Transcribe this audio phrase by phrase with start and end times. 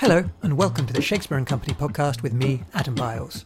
[0.00, 3.44] Hello, and welcome to the Shakespeare and Company podcast with me, Adam Biles.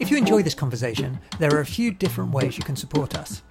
[0.00, 3.42] If you enjoy this conversation, there are a few different ways you can support us.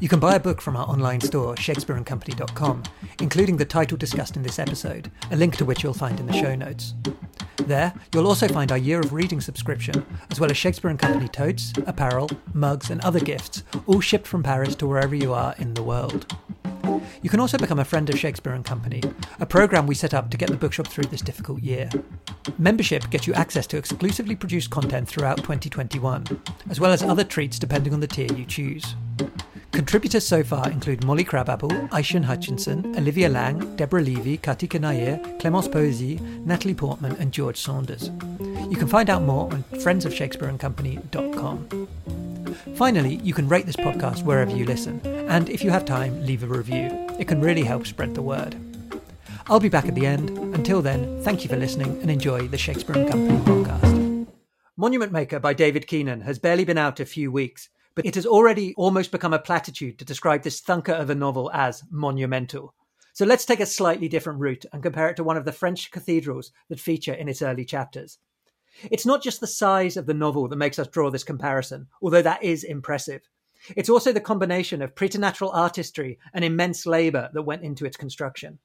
[0.00, 2.84] You can buy a book from our online store, shakespeareandcompany.com,
[3.20, 6.32] including the title discussed in this episode, a link to which you'll find in the
[6.32, 6.94] show notes.
[7.58, 11.28] There, you'll also find our year of reading subscription, as well as Shakespeare and Company
[11.28, 15.74] totes, apparel, mugs, and other gifts, all shipped from Paris to wherever you are in
[15.74, 16.34] the world.
[17.22, 19.02] You can also become a friend of Shakespeare and Company,
[19.40, 21.88] a program we set up to get the bookshop through this difficult year.
[22.58, 26.24] Membership gets you access to exclusively produced content throughout 2021,
[26.70, 28.94] as well as other treats depending on the tier you choose.
[29.72, 35.66] Contributors so far include Molly Crabapple, Ishion Hutchinson, Olivia Laing, Deborah Levy, Karthika Nair, Clemence
[35.66, 38.10] Poesy, Natalie Portman, and George Saunders.
[38.68, 42.31] You can find out more on friendsofshakespeareandcompany.com.
[42.76, 46.42] Finally, you can rate this podcast wherever you listen, and if you have time, leave
[46.42, 46.90] a review.
[47.18, 48.56] It can really help spread the word.
[49.46, 50.30] I'll be back at the end.
[50.54, 54.26] Until then, thank you for listening and enjoy the Shakespeare and Company podcast.
[54.76, 58.26] Monument Maker by David Keenan has barely been out a few weeks, but it has
[58.26, 62.74] already almost become a platitude to describe this thunker of a novel as monumental.
[63.12, 65.90] So let's take a slightly different route and compare it to one of the French
[65.90, 68.18] cathedrals that feature in its early chapters.
[68.90, 72.22] It's not just the size of the novel that makes us draw this comparison, although
[72.22, 73.22] that is impressive.
[73.76, 78.58] It's also the combination of preternatural artistry and immense labour that went into its construction.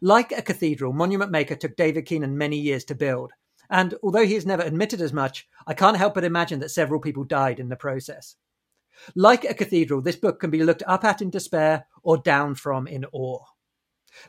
[0.00, 3.32] Like a cathedral, Monument Maker took David Keenan many years to build,
[3.70, 7.00] and although he has never admitted as much, I can't help but imagine that several
[7.00, 8.36] people died in the process.
[9.14, 12.86] Like a cathedral, this book can be looked up at in despair or down from
[12.86, 13.44] in awe.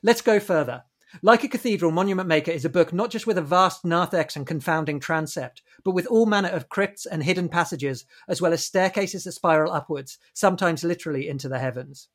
[0.03, 0.83] Let's go further.
[1.22, 4.45] Like a Cathedral, Monument Maker is a book not just with a vast narthex and
[4.45, 9.23] confounding transept, but with all manner of crypts and hidden passages, as well as staircases
[9.23, 12.09] that spiral upwards, sometimes literally into the heavens.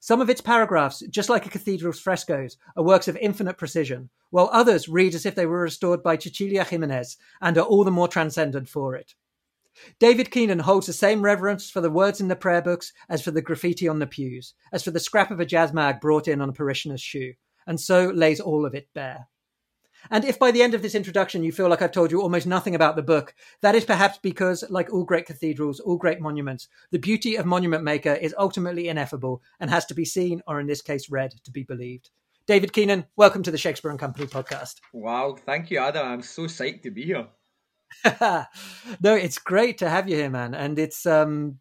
[0.00, 4.48] Some of its paragraphs, just like a cathedral's frescoes, are works of infinite precision, while
[4.52, 8.08] others read as if they were restored by Cecilia Giménez and are all the more
[8.08, 9.14] transcendent for it.
[9.98, 13.32] David Keenan holds the same reverence for the words in the prayer books as for
[13.32, 16.40] the graffiti on the pews, as for the scrap of a jazz mag brought in
[16.40, 17.34] on a parishioner's shoe
[17.66, 19.28] and so lays all of it bare.
[20.10, 22.46] And if by the end of this introduction you feel like I've told you almost
[22.46, 26.68] nothing about the book, that is perhaps because, like all great cathedrals, all great monuments,
[26.90, 30.66] the beauty of Monument Maker is ultimately ineffable and has to be seen, or in
[30.66, 32.10] this case, read to be believed.
[32.46, 34.74] David Keenan, welcome to the Shakespeare and Company podcast.
[34.92, 36.06] Wow, thank you, Adam.
[36.06, 37.26] I'm so psyched to be here.
[39.00, 41.58] no, it's great to have you here, man, and it's um,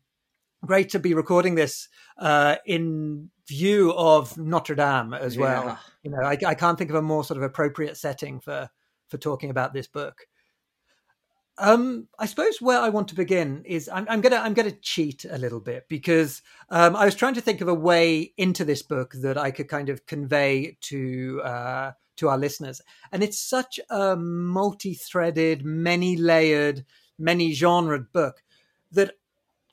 [0.66, 5.78] great to be recording this uh, in view of Notre Dame as well.
[6.04, 8.70] You know, I, I, can't think of a more sort of appropriate setting for
[9.10, 10.28] for talking about this book.
[11.60, 15.26] Um, I suppose where I want to begin is I'm, I'm gonna I'm gonna cheat
[15.30, 18.82] a little bit because um, I was trying to think of a way into this
[18.82, 22.82] book that I could kind of convey to uh, to our listeners,
[23.12, 26.86] and it's such a multi-threaded, many-layered,
[27.20, 28.42] many-genred book
[28.92, 29.16] that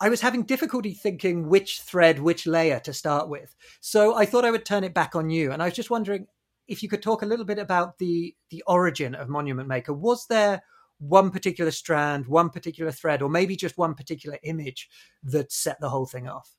[0.01, 3.55] I was having difficulty thinking which thread, which layer to start with.
[3.81, 5.53] So I thought I would turn it back on you.
[5.53, 6.27] And I was just wondering
[6.67, 9.93] if you could talk a little bit about the the origin of Monument Maker.
[9.93, 10.63] Was there
[10.99, 14.89] one particular strand, one particular thread, or maybe just one particular image
[15.23, 16.57] that set the whole thing off?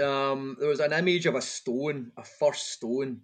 [0.00, 3.22] Um, there was an image of a stone, a first stone.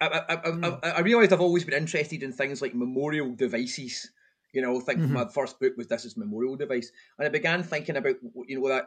[0.00, 0.80] I, I, I, mm.
[0.82, 4.10] I, I realised I've always been interested in things like memorial devices
[4.52, 5.12] you know, think mm-hmm.
[5.12, 8.16] my first book was this is memorial device, and I began thinking about
[8.46, 8.86] you know that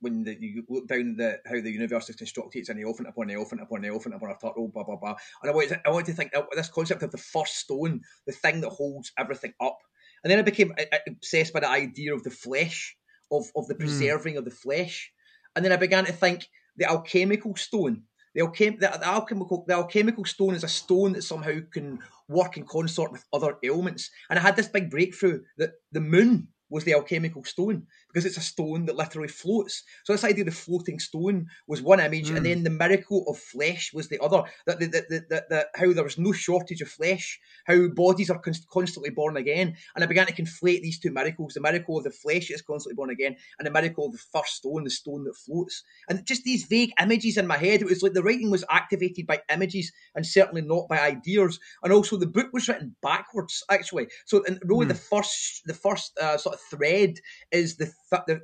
[0.00, 3.30] when the, you look down the how the universe is constructed, it's an elephant upon
[3.30, 5.16] an elephant upon an elephant upon a turtle, blah blah blah.
[5.42, 8.32] And I wanted to, I wanted to think this concept of the first stone, the
[8.32, 9.78] thing that holds everything up,
[10.22, 10.74] and then I became
[11.06, 12.96] obsessed by the idea of the flesh,
[13.32, 13.80] of of the mm.
[13.80, 14.38] preserving mm.
[14.38, 15.10] of the flesh,
[15.56, 18.02] and then I began to think the alchemical stone
[18.34, 18.42] the,
[18.80, 23.24] the, alchemical the alchemical stone is a stone that somehow can work in consort with
[23.32, 24.10] other elements.
[24.30, 28.36] And I had this big breakthrough that the moon was the alchemical stone because it's
[28.36, 29.84] a stone that literally floats.
[30.04, 32.36] So this idea of the floating stone was one image, mm.
[32.36, 32.44] and hmm.
[32.44, 34.42] then the miracle of flesh was the other.
[34.66, 38.42] That, that, that, that, that how there was no shortage of flesh, how bodies are
[38.70, 42.10] constantly born again, and I began to conflate these two miracles: the miracle of the
[42.10, 45.36] flesh is constantly born again, and the miracle of the first stone, the stone that
[45.36, 45.84] floats.
[46.08, 47.82] And just these vague images in my head.
[47.82, 51.58] It was like the writing was activated by images and certainly not by ideas.
[51.82, 54.08] And also the book was written backwards, actually.
[54.26, 54.90] So and really mm.
[54.90, 57.14] the first the first uh, sort of thread
[57.50, 57.92] is the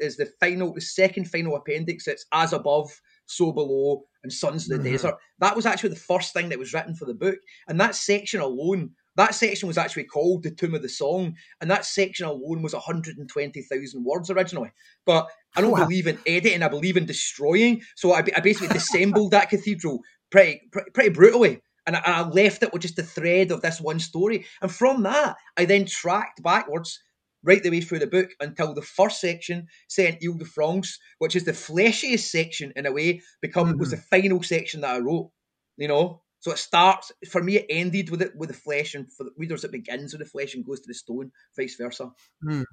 [0.01, 2.07] is the final, the second final appendix.
[2.07, 2.91] It's as above,
[3.27, 4.93] so below, and sons of the mm-hmm.
[4.93, 5.15] desert.
[5.39, 7.39] That was actually the first thing that was written for the book,
[7.69, 8.91] and that section alone.
[9.17, 12.73] That section was actually called the Tomb of the Song, and that section alone was
[12.73, 14.73] 120,000 words originally.
[15.07, 15.85] But I don't wow.
[15.85, 17.83] believe in editing; I believe in destroying.
[17.95, 20.01] So I, I basically dissembled that cathedral
[20.31, 23.81] pretty, pretty, pretty brutally And I, I left it with just the thread of this
[23.81, 24.47] one story.
[24.63, 26.99] And from that, I then tracked backwards
[27.45, 31.37] right the way through the book until the first section, Saint Ile de France, which
[31.37, 33.79] is the fleshiest section in a way, become mm-hmm.
[33.79, 35.31] was the final section that I wrote.
[35.77, 37.57] You know, so it starts for me.
[37.57, 40.29] It ended with it with the flesh, and for the readers, it begins with the
[40.29, 42.11] flesh and goes to the stone, vice versa.
[42.45, 42.65] Mm.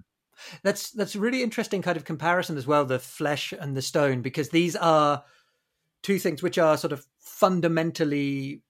[0.63, 4.21] That's that's a really interesting kind of comparison as well, the flesh and the stone,
[4.21, 5.23] because these are
[6.03, 8.62] two things which are sort of fundamentally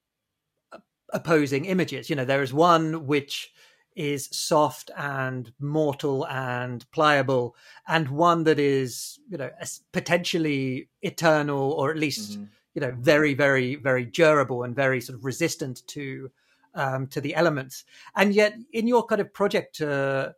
[1.13, 2.09] opposing images.
[2.09, 3.51] You know, there is one which
[3.95, 7.55] is soft and mortal and pliable,
[7.87, 9.49] and one that is, you know,
[9.91, 12.45] potentially eternal or at least, mm-hmm.
[12.73, 16.31] you know, very, very, very durable and very sort of resistant to
[16.73, 17.83] um, to the elements.
[18.15, 20.35] And yet, in your kind of project to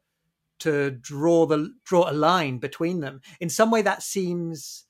[0.59, 4.85] to draw the draw a line between them, in some way, that seems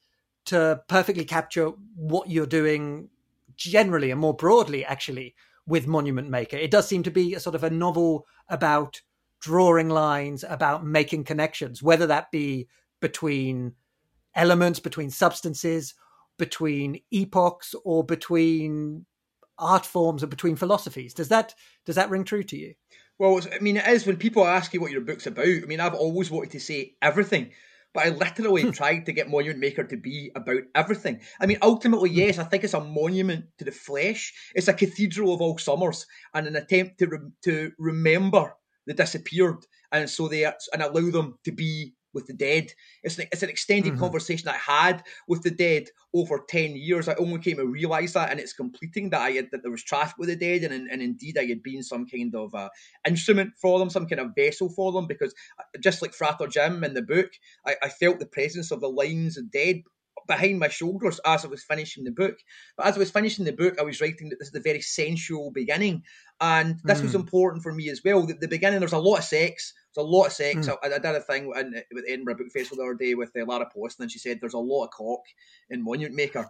[0.46, 3.10] to perfectly capture what you're doing
[3.56, 6.58] generally and more broadly, actually, with Monument Maker.
[6.58, 9.02] It does seem to be a sort of a novel about
[9.42, 12.68] drawing lines, about making connections, whether that be
[13.02, 13.74] between
[14.36, 15.94] elements, between substances,
[16.38, 19.06] between epochs, or between
[19.60, 21.14] art forms or between philosophies.
[21.14, 21.54] Does that
[21.86, 22.74] does that ring true to you?
[23.20, 25.46] Well, I mean, it is when people ask you what your book's about.
[25.46, 27.52] I mean, I've always wanted to say everything
[27.94, 31.22] but I literally tried to get Monument Maker to be about everything.
[31.40, 32.18] I mean, ultimately, hmm.
[32.18, 34.34] yes, I think it's a monument to the flesh.
[34.56, 38.56] It's a cathedral of all summers and an attempt to re- to remember
[38.86, 42.72] the disappeared, and so they and allow them to be with the dead.
[43.04, 44.00] It's an, it's an extended mm-hmm.
[44.00, 47.08] conversation I had with the dead over 10 years.
[47.08, 49.84] I only came to realise that and it's completing that I had, that there was
[49.84, 52.70] traffic with the dead and, and indeed I had been some kind of uh,
[53.08, 56.84] instrument for them, some kind of vessel for them because uh, just like Frater Jim
[56.84, 57.32] in the book,
[57.66, 59.84] I, I felt the presence of the lines of dead
[60.28, 62.38] behind my shoulders as I was finishing the book.
[62.78, 64.82] But as I was finishing the book, I was writing that this is the very
[64.82, 66.04] sensual beginning.
[66.42, 67.04] And this mm.
[67.04, 68.26] was important for me as well.
[68.26, 70.68] The, the beginning, there's a lot of sex, there's a lot of sex.
[70.68, 70.78] Mm.
[70.84, 73.46] I, I, did a thing in, with Edinburgh Book Festival the other day with uh,
[73.46, 75.22] Lara Post, and she said there's a lot of cock
[75.70, 76.50] in Monument Maker.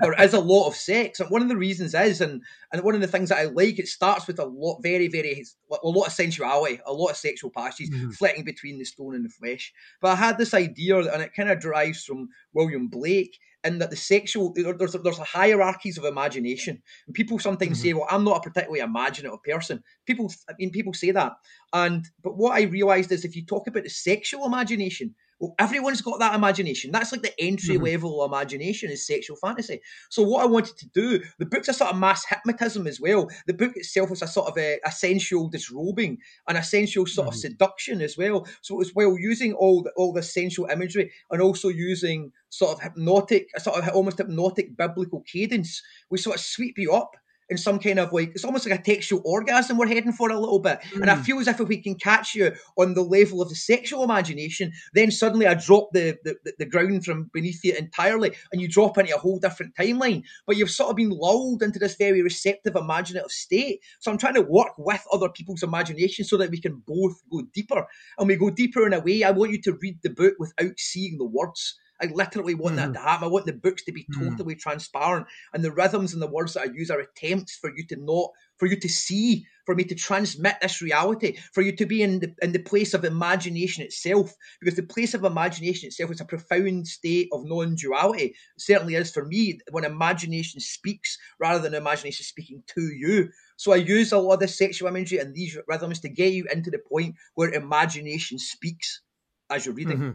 [0.00, 2.42] there is a lot of sex, and one of the reasons is, and
[2.72, 5.44] and one of the things that I like, it starts with a lot, very, very,
[5.70, 8.14] a lot of sensuality, a lot of sexual passages, mm.
[8.14, 9.72] flitting between the stone and the flesh.
[10.00, 13.90] But I had this idea, and it kind of derives from William Blake, in that
[13.90, 16.82] the sexual there's there's hierarchies of imagination.
[17.06, 17.88] And people sometimes mm-hmm.
[17.88, 19.82] say well i'm not a particularly imaginative person.
[20.06, 21.32] People i mean people say that.
[21.72, 25.14] And but what i realized is if you talk about the sexual imagination
[25.58, 26.90] everyone's got that imagination.
[26.92, 27.84] That's like the entry mm-hmm.
[27.84, 29.80] level imagination is sexual fantasy.
[30.10, 33.28] So what I wanted to do, the book's a sort of mass hypnotism as well.
[33.46, 36.18] The book itself is a sort of a, a sensual disrobing
[36.48, 37.34] and essential sort mm-hmm.
[37.34, 38.46] of seduction as well.
[38.62, 42.72] So it was well using all the all the sensual imagery and also using sort
[42.72, 47.16] of hypnotic, a sort of almost hypnotic biblical cadence, we sort of sweep you up
[47.48, 50.38] in some kind of like it's almost like a textual orgasm we're heading for a
[50.38, 50.80] little bit.
[50.92, 51.02] Mm.
[51.02, 51.22] And I hmm.
[51.22, 54.72] feel as if if we can catch you on the level of the sexual imagination,
[54.92, 58.98] then suddenly I drop the, the, the ground from beneath you entirely and you drop
[58.98, 60.24] into a whole different timeline.
[60.46, 63.80] But you've sort of been lulled into this very receptive imaginative state.
[64.00, 67.42] So I'm trying to work with other people's imagination so that we can both go
[67.52, 67.86] deeper.
[68.18, 69.22] And we go deeper in a way.
[69.22, 71.78] I want you to read the book without seeing the words.
[72.00, 72.76] I literally want mm.
[72.76, 72.92] that mm-hmm.
[72.94, 73.24] to happen.
[73.24, 74.30] I want the books to be mm-hmm.
[74.30, 74.60] totally mm.
[74.60, 77.96] transparent, and the rhythms and the words that I use are attempts for you to
[77.96, 82.02] not, for you to see, for me to transmit this reality, for you to be
[82.02, 84.34] in the in the place of imagination itself.
[84.60, 88.24] Because the place of imagination itself is a profound state of non-duality.
[88.24, 93.30] It certainly is for me when imagination speaks rather than imagination speaking to you.
[93.56, 96.46] So I use a lot of the sexual imagery and these rhythms to get you
[96.52, 99.00] into the point where imagination speaks
[99.48, 99.98] as you're reading.
[99.98, 100.10] Mm-hmm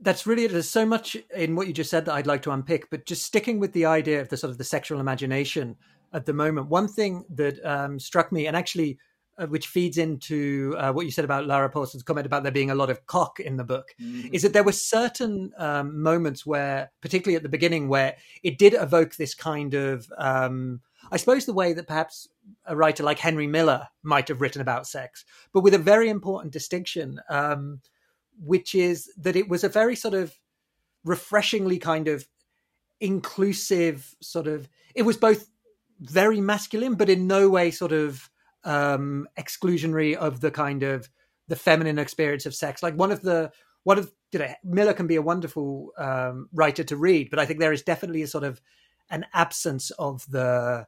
[0.00, 0.52] that's really it.
[0.52, 3.24] There's so much in what you just said that I'd like to unpick, but just
[3.24, 5.76] sticking with the idea of the sort of the sexual imagination
[6.12, 6.68] at the moment.
[6.68, 8.98] One thing that um, struck me, and actually,
[9.38, 12.70] uh, which feeds into uh, what you said about Lara Pawson's comment about there being
[12.70, 14.28] a lot of cock in the book, mm-hmm.
[14.32, 18.74] is that there were certain um, moments where, particularly at the beginning, where it did
[18.74, 22.28] evoke this kind of, um, I suppose, the way that perhaps
[22.66, 26.52] a writer like Henry Miller might have written about sex, but with a very important
[26.52, 27.20] distinction.
[27.28, 27.80] Um,
[28.40, 30.38] which is that it was a very sort of
[31.04, 32.26] refreshingly kind of
[33.00, 35.48] inclusive sort of it was both
[36.00, 38.28] very masculine but in no way sort of
[38.64, 41.08] um exclusionary of the kind of
[41.46, 42.82] the feminine experience of sex.
[42.82, 43.50] Like one of the
[43.84, 47.46] one of you know miller can be a wonderful um writer to read but i
[47.46, 48.60] think there is definitely a sort of
[49.10, 50.86] an absence of the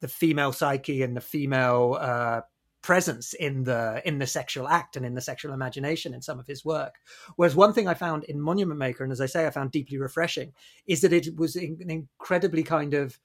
[0.00, 2.40] the female psyche and the female uh
[2.82, 6.46] presence in the in the sexual act and in the sexual imagination in some of
[6.46, 6.96] his work.
[7.36, 9.98] Whereas one thing I found in Monument Maker, and as I say, I found deeply
[9.98, 10.52] refreshing,
[10.86, 13.18] is that it was an incredibly kind of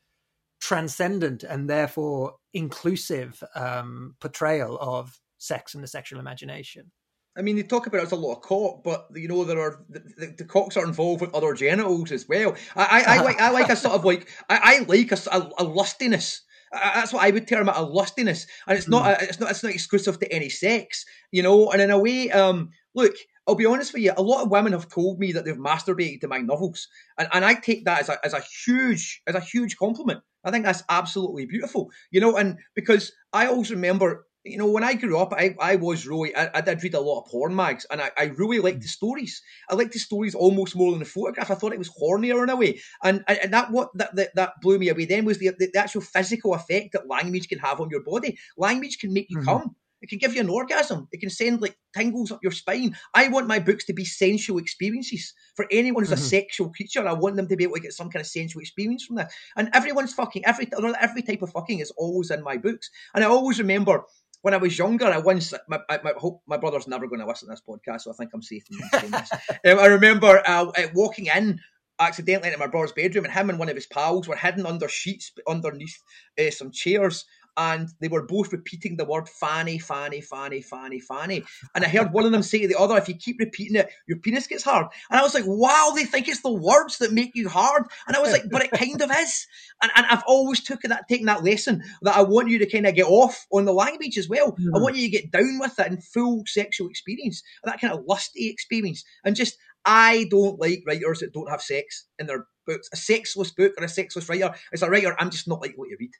[0.60, 6.92] transcendent and therefore inclusive um, portrayal of sex and the sexual imagination.
[7.38, 9.60] I mean, they talk about it as a lot of cock, but you know there
[9.60, 12.56] are the, the, the cocks are involved with other genitals as well.
[12.76, 15.52] I, I, I like I like a sort of like I, I like a, a,
[15.60, 16.42] a lustiness.
[16.72, 19.22] That's what I would term it a lustiness, and it's not mm.
[19.22, 21.72] a, it's not it's not exclusive to any sex, you know.
[21.72, 23.16] And in a way, um, look,
[23.48, 26.22] I'll be honest with you, a lot of women have told me that they've masturbated
[26.22, 29.40] to my novels, and, and I take that as a as a huge as a
[29.40, 30.22] huge compliment.
[30.44, 34.84] I think that's absolutely beautiful, you know, and because I always remember you know, when
[34.84, 37.56] I grew up, I, I was really, I, I did read a lot of porn
[37.56, 39.42] mags and I, I really liked the stories.
[39.70, 41.52] I liked the stories almost more than the photograph.
[41.52, 42.80] I thought it was hornier in a way.
[43.04, 45.80] And, and that what that, that, that blew me away then was the, the, the,
[45.80, 48.38] actual physical effect that language can have on your body.
[48.58, 49.50] Language can make you mm-hmm.
[49.50, 49.76] come.
[50.02, 51.08] It can give you an orgasm.
[51.12, 52.96] It can send like tingles up your spine.
[53.16, 56.24] I want my books to be sensual experiences for anyone who's mm-hmm.
[56.24, 57.08] a sexual creature.
[57.08, 59.32] I want them to be able to get some kind of sensual experience from that.
[59.56, 60.70] And everyone's fucking every
[61.02, 62.90] every type of fucking is always in my books.
[63.16, 64.04] And I always remember
[64.48, 67.28] when I was younger, I once my I, my, hope my brother's never going to
[67.28, 69.32] listen to this podcast, so I think I'm safe in saying this.
[69.50, 71.60] um, I remember uh, uh, walking in
[72.00, 74.88] accidentally into my brother's bedroom, and him and one of his pals were hidden under
[74.88, 76.02] sheets underneath
[76.40, 77.26] uh, some chairs,
[77.58, 81.44] and they were both repeating the word fanny, fanny, fanny, fanny, fanny.
[81.76, 83.92] And I heard one of them say to the other, if you keep repeating it,
[84.08, 84.88] your penis gets hard.
[85.10, 87.84] And I was like, wow, they think it's the words that make you hard.
[88.08, 89.48] And I was like, but it kind of is.
[89.82, 92.88] And, and I've always taken that, taken that lesson that I want you to kind
[92.88, 94.54] of get off on the language as well.
[94.54, 94.76] Mm.
[94.76, 98.06] I want you to get down with it in full sexual experience, that kind of
[98.08, 99.04] lusty experience.
[99.24, 102.90] And just, I don't like writers that don't have sex in their books.
[102.94, 105.90] A sexless book or a sexless writer is a writer I'm just not like what
[105.90, 106.12] you read.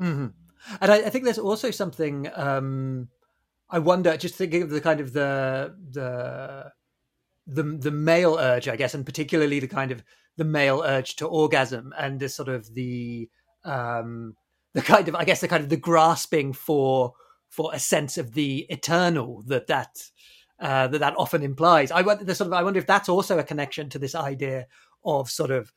[0.00, 0.26] Mm-hmm.
[0.80, 3.08] And I, I, think there's also something um,
[3.70, 6.72] I wonder, just thinking of the kind of the the
[7.46, 10.02] the the male urge, I guess, and particularly the kind of
[10.36, 13.28] the male urge to orgasm and the sort of the
[13.64, 14.36] um,
[14.74, 17.12] the kind of I guess the kind of the grasping for
[17.48, 19.96] for a sense of the eternal that that
[20.60, 21.90] uh, that that often implies.
[21.90, 24.66] I wonder, sort of, I wonder if that's also a connection to this idea
[25.04, 25.72] of sort of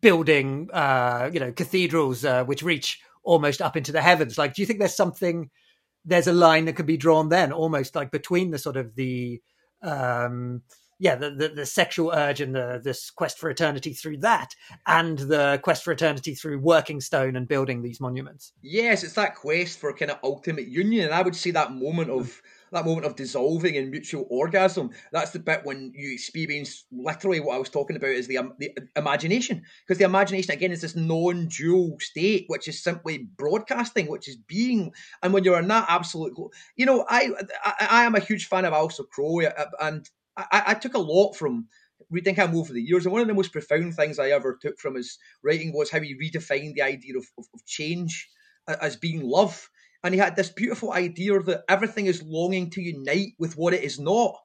[0.00, 4.38] building, uh, you know, cathedrals uh, which reach almost up into the heavens.
[4.38, 5.50] Like, do you think there's something?
[6.04, 9.42] There's a line that could be drawn then, almost like between the sort of the,
[9.82, 10.62] um,
[11.00, 14.54] yeah, the, the, the sexual urge and the this quest for eternity through that,
[14.86, 18.52] and the quest for eternity through working stone and building these monuments.
[18.62, 22.10] Yes, it's that quest for kind of ultimate union, and I would say that moment
[22.10, 22.40] of
[22.72, 24.90] that moment of dissolving in mutual orgasm.
[25.12, 28.54] That's the bit when you experience literally what I was talking about is the, um,
[28.58, 29.62] the uh, imagination.
[29.86, 34.36] Because the imagination, again, is this non dual state, which is simply broadcasting, which is
[34.36, 34.92] being.
[35.22, 36.34] And when you're in that absolute,
[36.76, 37.30] you know, I,
[37.64, 40.98] I, I am a huge fan of Aleister Crowley, uh, and I, I took a
[40.98, 41.68] lot from
[42.10, 43.04] reading him over the years.
[43.04, 46.00] And one of the most profound things I ever took from his writing was how
[46.00, 48.28] he redefined the idea of, of, of change
[48.68, 49.68] uh, as being love.
[50.06, 53.82] And he had this beautiful idea that everything is longing to unite with what it
[53.82, 54.36] is not.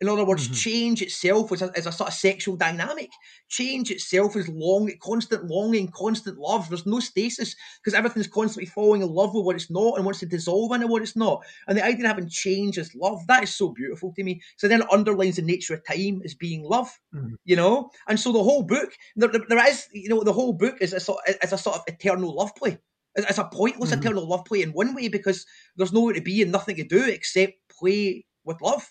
[0.00, 0.54] In other words, mm-hmm.
[0.54, 3.10] change itself is a, is a sort of sexual dynamic.
[3.48, 6.68] Change itself is long, constant longing, constant love.
[6.68, 10.20] There's no stasis because everything's constantly falling in love with what it's not and wants
[10.20, 11.42] to dissolve into what it's not.
[11.66, 14.40] And the idea of having change as love, that is so beautiful to me.
[14.56, 17.34] So then it underlines the nature of time as being love, mm-hmm.
[17.44, 17.90] you know?
[18.06, 21.00] And so the whole book, there, there is, you know, the whole book is a
[21.00, 22.78] sort, is a sort of eternal love play.
[23.18, 24.00] It's a pointless mm-hmm.
[24.00, 25.46] eternal love play in one way because
[25.76, 28.90] there's nowhere to be and nothing to do except play with love.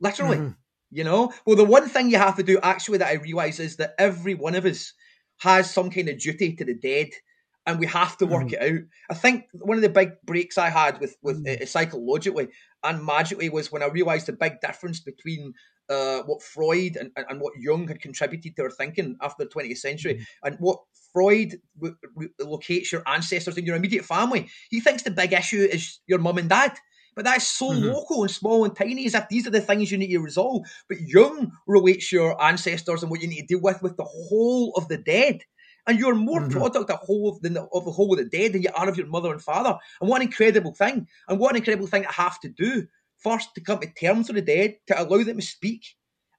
[0.00, 0.38] Literally.
[0.38, 0.50] Mm-hmm.
[0.90, 1.32] You know?
[1.46, 4.34] Well, the one thing you have to do actually that I realise is that every
[4.34, 4.92] one of us
[5.38, 7.10] has some kind of duty to the dead
[7.66, 8.52] and we have to work mm.
[8.54, 8.80] it out.
[9.10, 11.62] I think one of the big breaks I had with with mm.
[11.62, 12.48] uh, psychologically
[12.82, 15.52] and magically was when I realised the big difference between
[15.88, 19.78] uh, what Freud and, and what Jung had contributed to our thinking after the 20th
[19.78, 20.24] century, mm.
[20.44, 20.80] and what
[21.12, 21.60] Freud
[22.40, 24.48] locates your ancestors in your immediate family.
[24.70, 26.76] He thinks the big issue is your mum and dad.
[27.16, 27.86] But that's so mm-hmm.
[27.86, 30.66] local and small and tiny as if these are the things you need to resolve.
[30.88, 34.72] But Jung relates your ancestors and what you need to deal with with the whole
[34.76, 35.42] of the dead.
[35.86, 36.56] And you're more mm-hmm.
[36.58, 38.96] product of, whole of, the, of the whole of the dead than you are of
[38.96, 39.76] your mother and father.
[40.00, 41.08] And what an incredible thing.
[41.28, 42.86] And what an incredible thing to have to do
[43.18, 45.84] first to come to terms with the dead, to allow them to speak,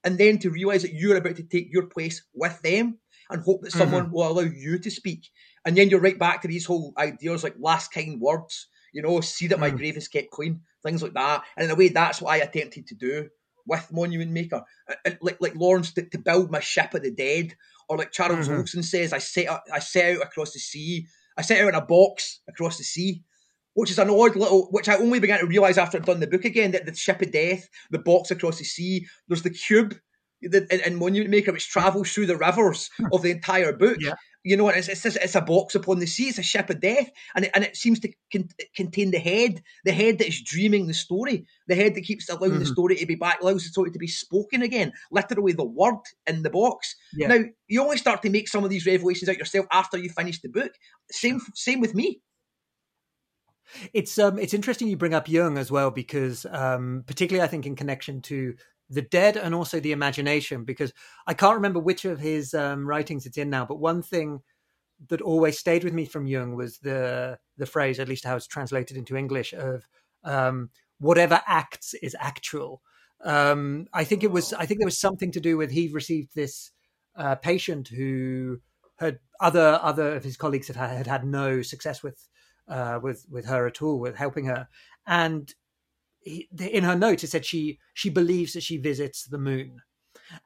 [0.03, 2.97] and then to realise that you're about to take your place with them
[3.31, 3.79] and hope that mm-hmm.
[3.79, 5.29] someone will allow you to speak.
[5.65, 9.21] And then you're right back to these whole ideas like last kind words, you know,
[9.21, 9.77] see that my mm.
[9.77, 11.43] grave is kept clean, things like that.
[11.55, 13.29] And in a way, that's what I attempted to do
[13.65, 14.63] with Monument Maker.
[15.21, 17.55] Like like Lawrence to, to build my ship of the dead,
[17.87, 18.57] or like Charles mm-hmm.
[18.57, 21.07] Wilson says, I set out, I set out across the sea.
[21.37, 23.23] I set out in a box across the sea
[23.73, 26.27] which is an odd little, which I only began to realise after I'd done the
[26.27, 29.95] book again, that the ship of death, the box across the sea, there's the cube
[30.41, 33.07] in, in Monument Maker, which travels through the rivers hmm.
[33.11, 33.97] of the entire book.
[33.99, 34.13] Yeah.
[34.43, 36.29] You know, it's, it's, it's a box upon the sea.
[36.29, 39.61] It's a ship of death, and it, and it seems to con- contain the head,
[39.85, 42.61] the head that is dreaming the story, the head that keeps allowing mm-hmm.
[42.61, 44.93] the story to be back, allows the story to be spoken again.
[45.11, 46.95] Literally, the word in the box.
[47.13, 47.27] Yeah.
[47.27, 50.41] Now, you only start to make some of these revelations out yourself after you finish
[50.41, 50.71] the book.
[51.11, 52.21] Same, same with me.
[53.93, 57.65] It's um, it's interesting you bring up Jung as well because um, particularly I think
[57.65, 58.55] in connection to
[58.91, 60.93] the dead and also the imagination because
[61.25, 64.41] I can't remember which of his um, writings it's in now, but one thing
[65.07, 68.47] that always stayed with me from Jung was the the phrase, at least how it's
[68.47, 69.87] translated into English, of
[70.23, 70.69] um,
[70.99, 72.81] whatever acts is actual.
[73.23, 76.35] Um, I think it was I think there was something to do with he received
[76.35, 76.71] this
[77.15, 78.59] uh, patient who
[78.99, 82.27] had other other of his colleagues had had, had no success with
[82.67, 84.67] uh, with with her at all, with helping her,
[85.07, 85.55] and
[86.25, 89.81] in her note, it said she she believes that she visits the moon,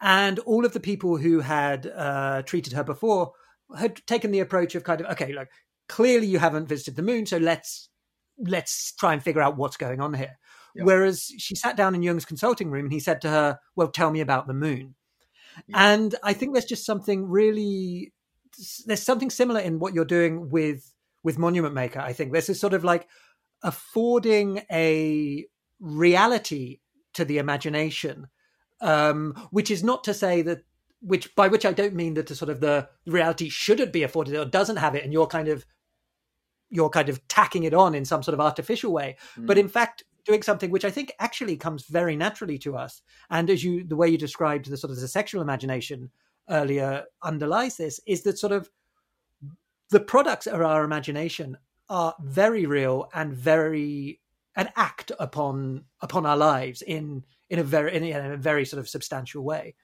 [0.01, 3.33] and all of the people who had uh, treated her before
[3.77, 5.49] had taken the approach of kind of okay, like
[5.87, 7.89] clearly you haven't visited the moon, so let's
[8.37, 10.37] let's try and figure out what's going on here.
[10.75, 10.85] Yep.
[10.85, 14.11] Whereas she sat down in Jung's consulting room and he said to her, "Well, tell
[14.11, 14.95] me about the moon."
[15.67, 15.79] Yep.
[15.79, 18.13] And I think there's just something really
[18.85, 20.91] there's something similar in what you're doing with
[21.23, 21.99] with Monument Maker.
[21.99, 23.07] I think this is sort of like
[23.63, 25.45] affording a
[25.79, 26.79] reality
[27.13, 28.27] to the imagination,
[28.81, 30.63] um, which is not to say that
[31.01, 34.35] which by which I don't mean that the sort of the reality shouldn't be afforded
[34.35, 35.65] or doesn't have it, and you're kind of
[36.69, 39.45] you're kind of tacking it on in some sort of artificial way, mm.
[39.45, 43.01] but in fact doing something which I think actually comes very naturally to us.
[43.29, 46.09] And as you the way you described the sort of the sexual imagination
[46.49, 48.69] earlier underlies this is that sort of
[49.91, 51.57] the products of our imagination
[51.89, 54.19] are very real and very
[54.55, 58.89] an act upon upon our lives in in a very in a very sort of
[58.89, 59.75] substantial way.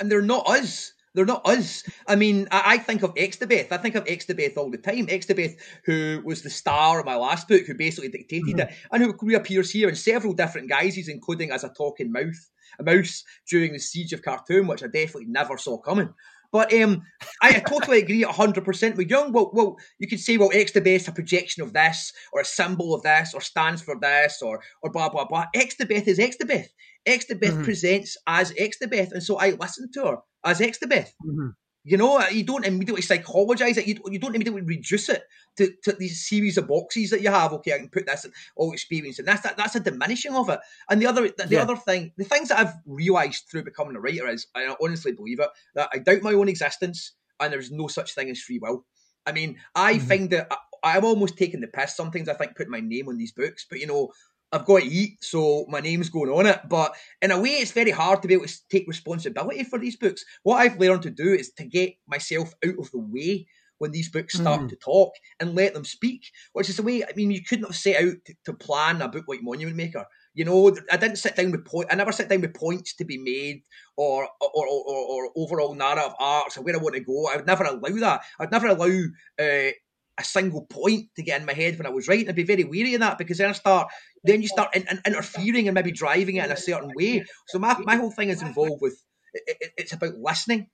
[0.00, 0.92] And they're not us.
[1.14, 1.82] They're not us.
[2.06, 3.72] I mean, I, I think of Xstabeth.
[3.72, 5.06] I think of Xstabeth all the time.
[5.06, 5.56] Xstabeth,
[5.86, 8.68] who was the star of my last book, who basically dictated mm-hmm.
[8.68, 12.82] it, and who reappears here in several different guises, including as a talking mouth, a
[12.82, 16.12] mouse during the siege of Khartoum, which I definitely never saw coming.
[16.52, 17.02] But um,
[17.42, 19.32] I, totally agree 100% with Jung.
[19.32, 23.02] Well, well, you could say, well, Xstabeth a projection of this, or a symbol of
[23.02, 25.46] this, or stands for this, or or blah, blah, blah.
[25.54, 26.68] Xstabeth is Xstabeth.
[27.06, 27.64] Xstabeth mm-hmm.
[27.64, 31.10] presents as Xstabeth, and so I listen to her as Xstabeth.
[31.24, 31.48] Mm-hmm.
[31.88, 33.86] You know, you don't immediately psychologize it.
[33.86, 35.22] You, you don't immediately reduce it
[35.56, 37.52] to, to these series of boxes that you have.
[37.52, 40.58] Okay, I can put this all experience, and that's that, that's a diminishing of it.
[40.90, 41.62] And the other the, yeah.
[41.62, 45.38] other thing, the things that I've realised through becoming a writer is, I honestly believe
[45.38, 48.84] it, that I doubt my own existence, and there's no such thing as free will.
[49.24, 50.08] I mean, I mm-hmm.
[50.08, 52.28] find that I, I'm almost taking the piss sometimes.
[52.28, 54.10] I think putting my name on these books, but you know,
[54.56, 56.60] I've got to eat, so my name's going on it.
[56.68, 59.96] But in a way, it's very hard to be able to take responsibility for these
[59.96, 60.24] books.
[60.42, 63.46] What I've learned to do is to get myself out of the way
[63.78, 64.68] when these books start mm.
[64.70, 67.76] to talk and let them speak, which is the way, I mean, you couldn't have
[67.76, 70.06] set out to, to plan a book like Monument Maker.
[70.34, 71.88] You know, I didn't sit down with point.
[71.90, 73.62] I never sit down with points to be made
[73.96, 77.26] or or, or, or overall narrative arcs or where I want to go.
[77.26, 78.20] I would never allow that.
[78.38, 79.02] I'd never allow
[79.38, 79.70] uh,
[80.18, 82.28] a single point to get in my head when I was writing.
[82.28, 83.88] I'd be very weary of that because then I start,
[84.24, 87.24] then you start in, in, interfering and maybe driving it in a certain way.
[87.48, 89.02] So my, my whole thing is involved with,
[89.34, 90.68] it, it, it's about listening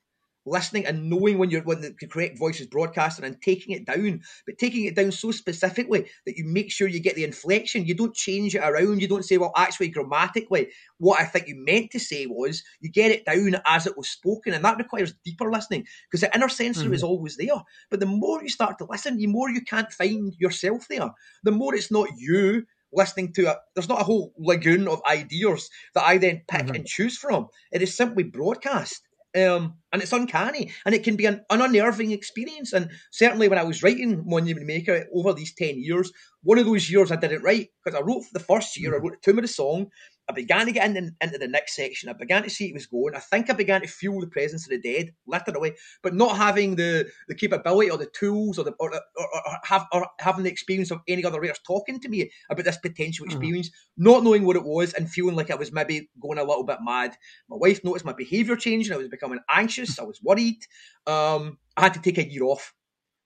[0.45, 4.21] listening and knowing when you're when the correct voice is broadcasting and taking it down,
[4.47, 7.87] but taking it down so specifically that you make sure you get the inflection.
[7.87, 9.01] You don't change it around.
[9.01, 12.91] You don't say, well, actually, grammatically, what I think you meant to say was you
[12.91, 16.49] get it down as it was spoken, and that requires deeper listening because the inner
[16.49, 16.95] sensory mm-hmm.
[16.95, 17.63] is always there.
[17.91, 21.11] But the more you start to listen, the more you can't find yourself there.
[21.45, 23.57] The more it's not you listening to it.
[23.75, 26.75] There's not a whole lagoon of ideas that I then pick mm-hmm.
[26.75, 27.49] and choose from.
[27.73, 29.01] It is simply broadcast.
[29.35, 32.73] Um, and it's uncanny and it can be an, an unnerving experience.
[32.73, 36.91] And certainly when I was writing Monument Maker over these 10 years, one of those
[36.91, 39.87] years I didn't write because I wrote the first year, I wrote two minute song,
[40.29, 42.09] I began to get in, into the next section.
[42.09, 43.15] I began to see it was going.
[43.15, 46.77] I think I began to feel the presence of the dead, literally, but not having
[46.77, 50.51] the, the capability or the tools or the or, or, or have or having the
[50.51, 53.37] experience of any other writers talking to me about this potential mm-hmm.
[53.37, 54.05] experience, mm-hmm.
[54.05, 56.79] not knowing what it was and feeling like I was maybe going a little bit
[56.83, 57.17] mad.
[57.49, 58.93] My wife noticed my behaviour changing.
[58.93, 59.99] I was becoming anxious.
[59.99, 60.65] I was worried.
[61.07, 62.75] Um, I had to take a year off,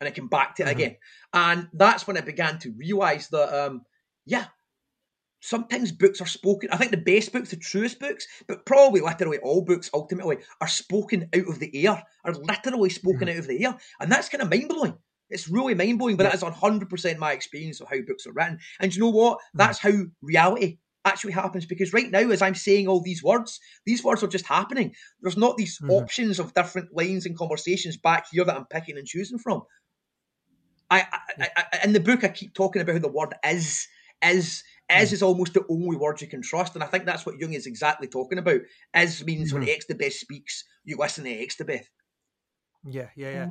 [0.01, 0.79] and I came back to it mm-hmm.
[0.79, 0.97] again.
[1.35, 3.83] And that's when I began to realise that, um,
[4.25, 4.47] yeah,
[5.47, 6.71] sometimes books are spoken.
[6.73, 10.69] I think the best books, the truest books, but probably literally all books ultimately are
[10.69, 13.33] spoken out of the air, are literally spoken mm.
[13.33, 13.77] out of the air.
[14.01, 14.95] And that's kind of mind blowing.
[15.31, 16.31] It's really mind blowing, but yeah.
[16.31, 18.59] that is 100% my experience of how books are written.
[18.81, 19.39] And you know what?
[19.39, 19.43] Mm.
[19.55, 24.03] That's how reality actually happens because right now, as I'm saying all these words, these
[24.03, 24.95] words are just happening.
[25.21, 25.93] There's not these mm-hmm.
[25.93, 29.63] options of different lines and conversations back here that I'm picking and choosing from.
[30.91, 31.07] I,
[31.39, 33.87] I, I, in the book I keep talking about how the word is
[34.25, 37.38] is is is almost the only word you can trust, and I think that's what
[37.38, 38.61] Jung is exactly talking about.
[38.94, 39.64] Is means mm-hmm.
[39.64, 41.87] when Xstabeth speaks, you listen to Xstabeth.
[42.85, 43.49] Yeah, yeah,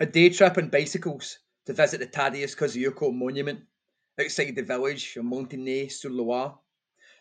[0.00, 3.60] A day trip on bicycles to visit the Thaddeus Kosciuszko monument
[4.18, 6.56] outside the village of Montigny-sur-Loing.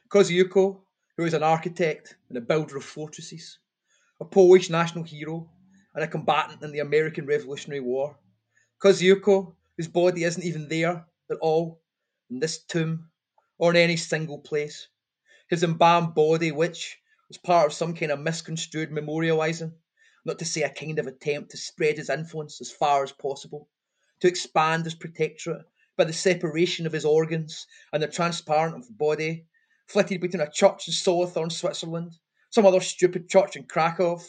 [0.08, 0.80] Kosciuszko,
[1.18, 3.60] who was an architect and a builder of fortresses,
[4.22, 5.50] a Polish national hero,
[5.94, 8.18] and a combatant in the American Revolutionary War.
[8.82, 11.82] Kosciuszko, whose body isn't even there at all
[12.30, 13.10] in this tomb
[13.58, 14.88] or in any single place.
[15.50, 19.74] His embalmed body, which was part of some kind of misconstrued memorialising,
[20.24, 23.68] not to say a kind of attempt to spread his influence as far as possible,
[24.20, 25.66] to expand his protectorate
[25.98, 29.46] by the separation of his organs and the transparent of body,
[29.88, 32.14] flitted between a church in Solothurn, Switzerland,
[32.50, 34.20] some other stupid church in Krakow,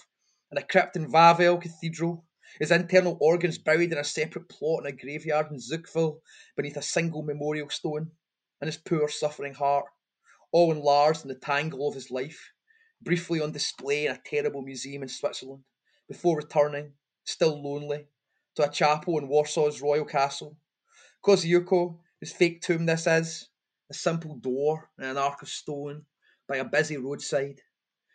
[0.50, 2.24] and a crypt in Wawel Cathedral,
[2.58, 6.20] his internal organs buried in a separate plot in a graveyard in Zuchwil
[6.56, 8.10] beneath a single memorial stone,
[8.60, 9.86] and his poor suffering heart,
[10.50, 12.52] all enlarged in the tangle of his life,
[13.02, 15.62] briefly on display in a terrible museum in Switzerland,
[16.08, 18.06] before returning, still lonely,
[18.58, 20.56] to a chapel in Warsaw's royal castle.
[21.24, 23.50] Kosciuszko, whose fake tomb this is,
[23.88, 26.04] a simple door in an arc of stone
[26.48, 27.60] by a busy roadside,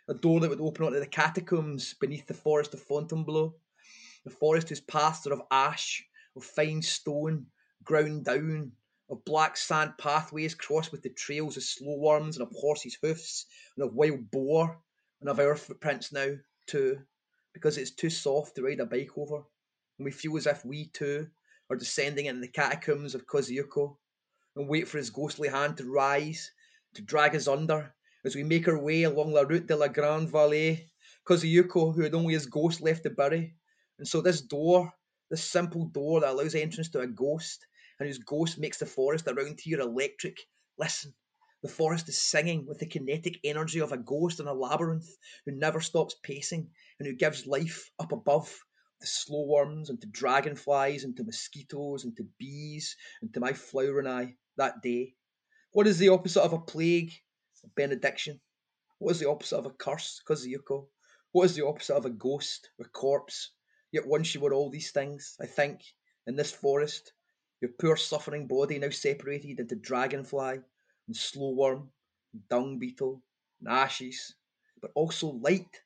[0.09, 3.55] a door that would open onto the catacombs beneath the forest of Fontainebleau,
[4.25, 7.45] the forest whose paths are of ash, of fine stone,
[7.85, 8.73] ground down,
[9.09, 13.45] of black sand pathways crossed with the trails of slow worms and of horses' hoofs
[13.77, 14.77] and of wild boar
[15.21, 16.33] and of our footprints now,
[16.67, 16.99] too,
[17.53, 19.45] because it's too soft to ride a bike over
[20.03, 21.27] and we feel as if we too
[21.69, 23.95] are descending into the catacombs of Kosciuszko
[24.57, 26.51] and wait for his ghostly hand to rise,
[26.95, 30.29] to drag us under as we make our way along La Route de la Grande
[30.29, 30.89] Vallée.
[31.25, 33.55] Kosciuszko, who had only his ghost left to bury.
[33.97, 34.91] And so this door,
[35.31, 37.65] this simple door that allows entrance to a ghost,
[37.97, 40.37] and whose ghost makes the forest around here electric.
[40.77, 41.13] Listen,
[41.61, 45.53] the forest is singing with the kinetic energy of a ghost in a labyrinth who
[45.53, 48.53] never stops pacing and who gives life up above
[49.03, 53.51] to slow worms and to dragonflies and to mosquitoes and to bees and to my
[53.51, 55.15] flower and I that day.
[55.73, 57.11] What is the opposite of a plague?
[57.65, 58.39] A benediction.
[58.99, 60.21] What is the opposite of a curse?
[60.25, 60.87] Kosciuszko.
[61.33, 63.51] What is the opposite of a ghost, a corpse?
[63.91, 65.81] Yet once you were all these things, I think,
[66.25, 67.11] in this forest,
[67.59, 70.61] your poor suffering body now separated into dragonfly
[71.07, 71.91] and slow worm,
[72.31, 73.21] and dung beetle,
[73.59, 74.33] and ashes,
[74.81, 75.81] but also light,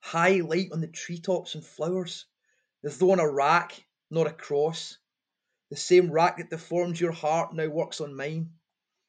[0.00, 2.26] high light on the treetops and flowers,
[2.84, 4.98] as though on a rack, not a cross.
[5.70, 8.50] The same rack that deformed your heart now works on mine,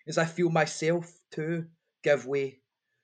[0.08, 1.68] as I feel myself, too,
[2.04, 2.62] give way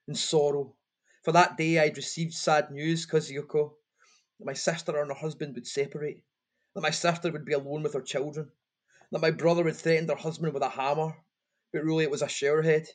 [0.07, 0.75] in sorrow.
[1.23, 3.73] For that day I'd received sad news, Kosciuszko,
[4.39, 6.23] that my sister and her husband would separate,
[6.73, 8.51] that my sister would be alone with her children,
[9.11, 11.17] that my brother had threatened her husband with a hammer,
[11.73, 12.87] but really it was a showerhead.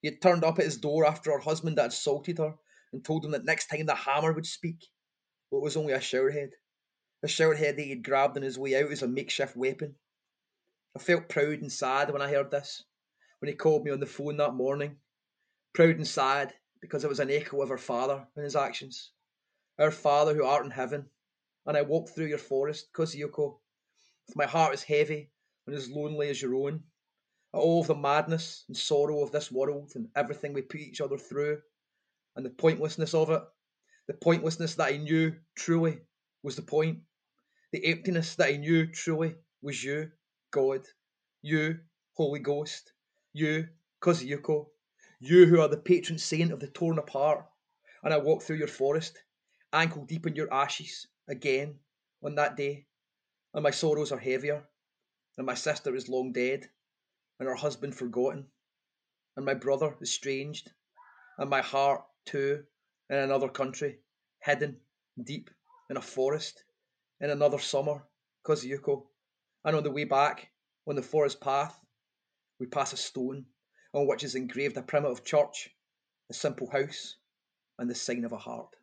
[0.00, 2.54] He had turned up at his door after her husband had assaulted her
[2.92, 4.86] and told him that next time the hammer would speak,
[5.50, 6.52] but it was only a showerhead.
[7.22, 9.96] The short head that he'd grabbed on his way out as a makeshift weapon.
[10.94, 12.84] I felt proud and sad when I heard this,
[13.38, 15.00] when he called me on the phone that morning.
[15.72, 19.12] Proud and sad because it was an echo of our father and his actions.
[19.78, 21.10] Our Father who art in heaven,
[21.66, 23.60] and I walked through your forest, Kosciuszko,
[24.26, 25.30] with my heart as heavy
[25.66, 26.84] and as lonely as your own,
[27.54, 31.00] at all of the madness and sorrow of this world and everything we put each
[31.00, 31.62] other through,
[32.36, 33.42] and the pointlessness of it,
[34.06, 36.00] the pointlessness that I knew truly
[36.46, 37.00] was the point.
[37.72, 40.12] The emptiness that I knew truly was you,
[40.52, 40.86] God,
[41.42, 41.80] you,
[42.14, 42.92] Holy Ghost,
[43.32, 43.66] you,
[44.00, 44.68] Kosciuszko,
[45.18, 47.44] you who are the patron saint of the torn apart.
[48.04, 49.18] And I walked through your forest,
[49.72, 51.80] ankle deep in your ashes, again,
[52.22, 52.86] on that day.
[53.52, 54.62] And my sorrows are heavier,
[55.36, 56.68] and my sister is long dead,
[57.40, 58.46] and her husband forgotten,
[59.36, 60.70] and my brother estranged,
[61.38, 62.62] and my heart, too,
[63.10, 63.98] in another country,
[64.44, 64.76] hidden
[65.20, 65.50] deep
[65.90, 66.64] in a forest
[67.20, 68.02] in another summer,
[68.46, 69.02] Kosciuszko.
[69.64, 70.50] And on the way back,
[70.86, 71.78] on the forest path,
[72.60, 73.46] we pass a stone
[73.92, 75.70] on which is engraved a primitive church,
[76.30, 77.16] a simple house,
[77.78, 78.76] and the sign of a heart.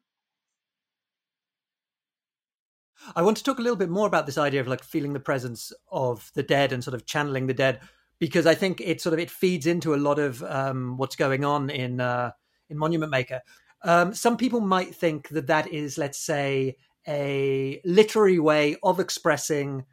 [3.16, 5.20] I want to talk a little bit more about this idea of like feeling the
[5.20, 7.82] presence of the dead and sort of channeling the dead
[8.20, 11.44] because I think it sort of it feeds into a lot of um, what's going
[11.44, 12.32] on in uh,
[12.70, 13.42] in Monument Maker.
[13.84, 19.86] Um, some people might think that that is, let's say, a literary way of expressing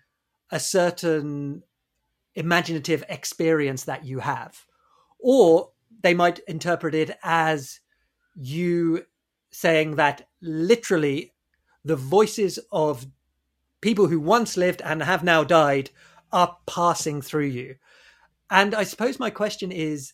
[0.51, 1.63] a certain
[2.35, 4.65] imaginative experience that you have,
[5.19, 5.71] or
[6.03, 7.81] they might interpret it as
[8.35, 9.05] you
[9.51, 11.33] saying that literally
[11.85, 13.07] the voices of
[13.81, 15.91] people who once lived and have now died
[16.33, 17.75] are passing through you.
[18.51, 20.13] And I suppose my question is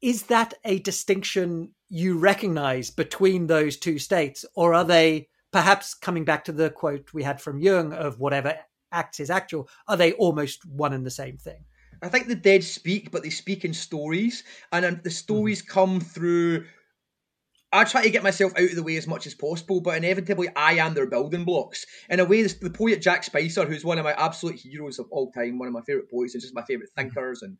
[0.00, 6.24] is that a distinction you recognize between those two states, or are they perhaps coming
[6.24, 8.58] back to the quote we had from Jung of whatever
[8.92, 11.64] acts is actual, are they almost one and the same thing?
[12.02, 15.08] I think the dead speak, but they speak in stories, and the mm-hmm.
[15.08, 15.72] stories mm-hmm.
[15.72, 16.64] come through
[17.70, 20.48] I try to get myself out of the way as much as possible, but inevitably
[20.56, 21.84] I am their building blocks.
[22.08, 25.30] In a way, the poet Jack Spicer, who's one of my absolute heroes of all
[25.32, 27.08] time, one of my favourite poets, and just my favourite mm-hmm.
[27.08, 27.58] thinkers, and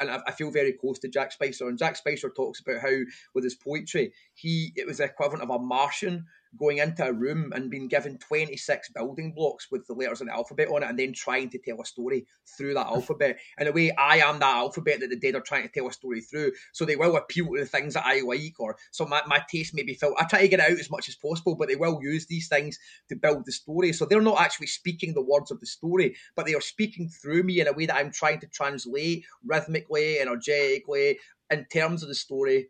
[0.00, 1.68] and I feel very close to Jack Spicer.
[1.68, 2.96] And Jack Spicer talks about how,
[3.34, 6.24] with his poetry, he it was the equivalent of a Martian
[6.58, 10.32] going into a room and being given 26 building blocks with the letters in the
[10.32, 12.94] alphabet on it and then trying to tell a story through that hmm.
[12.94, 13.38] alphabet.
[13.58, 15.92] In a way, I am that alphabet that the dead are trying to tell a
[15.92, 16.52] story through.
[16.72, 19.74] So they will appeal to the things that I like or so my, my taste
[19.74, 20.16] may be felt.
[20.18, 22.48] I try to get it out as much as possible, but they will use these
[22.48, 22.78] things
[23.08, 23.92] to build the story.
[23.92, 27.42] So they're not actually speaking the words of the story, but they are speaking through
[27.42, 31.18] me in a way that I'm trying to translate rhythmically, energetically,
[31.50, 32.68] in terms of the story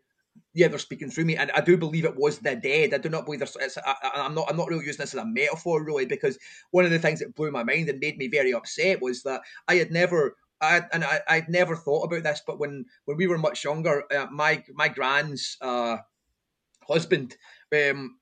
[0.53, 2.93] yeah, they're speaking through me, and I do believe it was the dead.
[2.93, 3.55] I do not believe there's.
[3.59, 4.47] It's, I, am not.
[4.49, 6.37] I'm not really using this as a metaphor, really, because
[6.71, 9.41] one of the things that blew my mind and made me very upset was that
[9.67, 10.35] I had never.
[10.59, 14.03] I, and I, I'd never thought about this, but when, when we were much younger,
[14.11, 15.97] uh, my my grand's uh,
[16.87, 17.37] husband
[17.71, 18.17] um,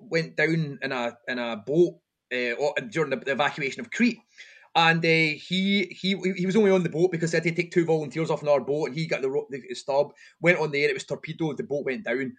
[0.00, 1.98] went down in a in a boat
[2.32, 2.54] uh,
[2.90, 4.20] during the, the evacuation of Crete,
[4.88, 5.08] and uh,
[5.48, 8.30] he he he was only on the boat because they had to take two volunteers
[8.30, 11.58] off our boat, and he got the, the stub, went on there, it was torpedoed,
[11.58, 12.32] the boat went down.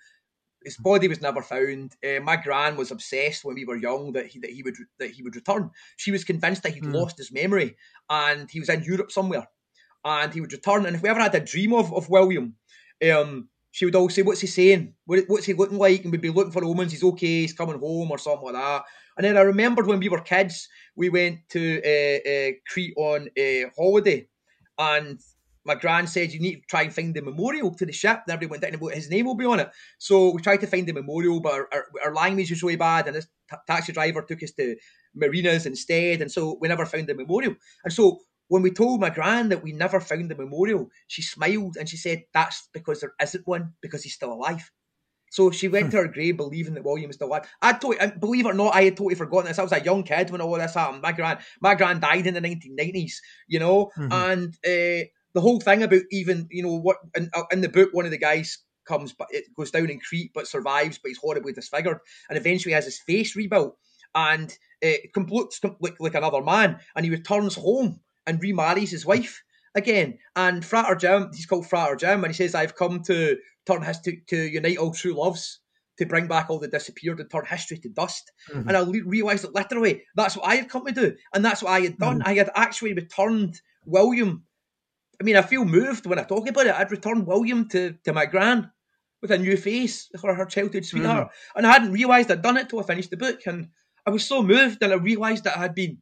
[0.63, 1.95] His body was never found.
[2.06, 5.12] Uh, my gran was obsessed when we were young that he that he would that
[5.12, 5.71] he would return.
[5.97, 6.93] She was convinced that he'd mm.
[6.93, 7.77] lost his memory
[8.10, 9.47] and he was in Europe somewhere,
[10.04, 10.86] and he would return.
[10.86, 12.56] And if we ever had a dream of of William,
[13.12, 14.93] um, she would always say, "What's he saying?
[15.05, 16.91] What, what's he looking like?" And we'd be looking for omens.
[16.91, 17.41] He's okay.
[17.41, 18.84] He's coming home or something like that.
[19.17, 23.29] And then I remembered when we were kids, we went to uh, uh, Crete on
[23.38, 24.27] a holiday,
[24.77, 25.19] and
[25.63, 28.21] my grand said you need to try and find the memorial to the ship.
[28.25, 29.69] And everybody went down and his name will be on it.
[29.99, 33.07] So we tried to find the memorial, but our, our, our language was really bad,
[33.07, 34.75] and this t- taxi driver took us to
[35.13, 37.55] marinas instead, and so we never found the memorial.
[37.84, 38.19] And so
[38.51, 41.95] when we told my gran that we never found the memorial, she smiled and she
[41.95, 44.69] said, That's because there isn't one, because he's still alive.
[45.29, 45.91] So she went hmm.
[45.91, 47.49] to her grave believing that William was still alive.
[47.61, 49.57] I totally, believe it or not, I had totally forgotten this.
[49.57, 51.01] I was a young kid when all this happened.
[51.01, 53.13] My grand, my grand died in the 1990s,
[53.47, 54.11] you know, mm-hmm.
[54.11, 57.91] and uh, the whole thing about even, you know, what in, uh, in the book,
[57.93, 61.19] one of the guys comes, but it goes down in Crete, but survives, but he's
[61.19, 63.77] horribly disfigured, and eventually has his face rebuilt,
[64.13, 68.01] and it uh, looks like, like another man, and he returns home
[68.32, 69.44] and remarries his wife
[69.76, 70.17] again.
[70.36, 74.24] And Frater Jim, he's called Frater Jim, and he says, I've come to turn history
[74.28, 75.60] to unite all true loves,
[75.98, 78.32] to bring back all the disappeared and turn history to dust.
[78.50, 78.67] Mm-hmm.
[78.67, 81.15] And I le- realised that literally that's what I had come to do.
[81.34, 82.20] And that's what I had done.
[82.20, 82.30] Mm-hmm.
[82.30, 84.44] I had actually returned William.
[85.20, 86.74] I mean, I feel moved when I talk about it.
[86.74, 88.72] I'd returned William to, to my gran
[89.22, 91.28] with a new face for her childhood sweetheart.
[91.28, 91.58] Mm-hmm.
[91.58, 93.41] And I hadn't realised I'd done it till I finished the book.
[93.46, 93.67] And
[94.06, 96.00] I was so moved and I realised that I had been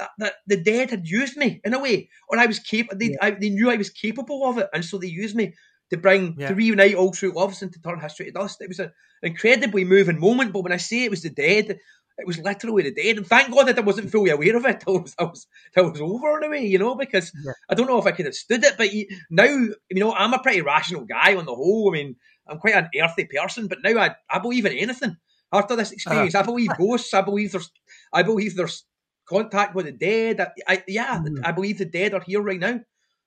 [0.00, 2.98] that, that the dead had used me in a way, or I was capable.
[2.98, 3.30] They, yeah.
[3.30, 5.54] they knew I was capable of it, and so they used me
[5.90, 6.48] to bring yeah.
[6.48, 8.60] to reunite all true loves and to turn history to dust.
[8.60, 10.52] It was an incredibly moving moment.
[10.52, 11.78] But when I say it was the dead,
[12.18, 13.16] it was literally the dead.
[13.16, 15.88] And thank God that I wasn't fully aware of it till it was, was, till
[15.88, 17.52] it was over in a way, you know, because yeah.
[17.68, 18.74] I don't know if I could have stood it.
[18.78, 18.90] But
[19.30, 21.90] now, you know, I'm a pretty rational guy on the whole.
[21.90, 25.16] I mean, I'm quite an earthy person, but now I, I believe in anything.
[25.52, 27.12] After this experience, uh, I believe ghosts.
[27.12, 27.72] I believe there's,
[28.12, 28.84] I believe there's
[29.30, 30.40] contact with the dead.
[30.40, 31.40] I, I yeah, mm.
[31.44, 32.80] I believe the dead are here right now.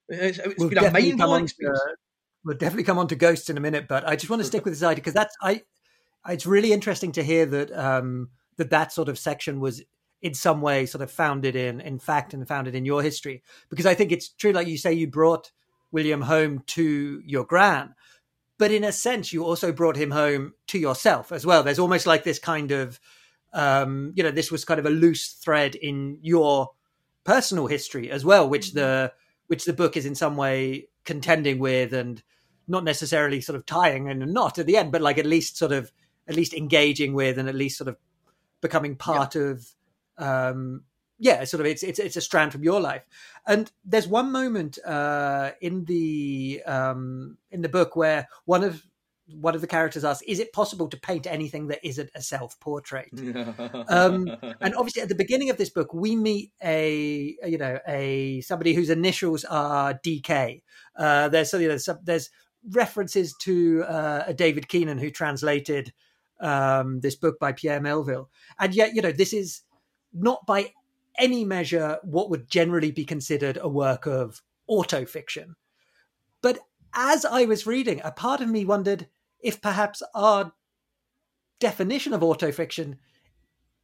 [0.10, 1.82] It's, it's we'll been a mind blowing experience.
[2.44, 4.66] We'll definitely come on to ghosts in a minute, but I just want to stick
[4.66, 5.62] with this idea because that's I.
[6.28, 9.82] It's really interesting to hear that um, that that sort of section was
[10.22, 13.86] in some way sort of founded in in fact and founded in your history because
[13.86, 15.52] I think it's true, like you say, you brought
[15.92, 17.96] William home to your gran,
[18.58, 21.64] but in a sense, you also brought him home to yourself as well.
[21.64, 23.00] There's almost like this kind of
[23.54, 26.72] um, you know, this was kind of a loose thread in your
[27.24, 28.80] personal history as well, which mm-hmm.
[28.80, 29.14] the
[29.48, 32.24] which the book is in some way contending with and
[32.68, 35.72] not necessarily sort of tying and not at the end, but like at least sort
[35.72, 35.92] of
[36.28, 37.98] at least engaging with and at least sort of
[38.62, 39.42] becoming part yeah.
[39.42, 39.68] of
[40.18, 40.84] um,
[41.20, 43.06] yeah, sort of it's it's it's a strand from your life.
[43.46, 48.84] And there's one moment uh, in the um, in the book where one of
[49.28, 52.60] one of the characters asks, "Is it possible to paint anything that isn't a self
[52.60, 53.10] portrait?"
[53.88, 58.42] um, and obviously, at the beginning of this book, we meet a you know a
[58.42, 60.62] somebody whose initials are DK.
[60.98, 62.30] Uh, there's so, you know, some, there's
[62.72, 65.94] references to uh, a David Keenan who translated
[66.40, 69.62] um, this book by Pierre Melville, and yet you know this is
[70.14, 70.74] not by
[71.18, 75.54] any measure what would generally be considered a work of autofiction.
[76.42, 76.60] But
[76.94, 79.08] as I was reading, a part of me wondered
[79.40, 80.54] if perhaps our
[81.60, 82.98] definition of autofiction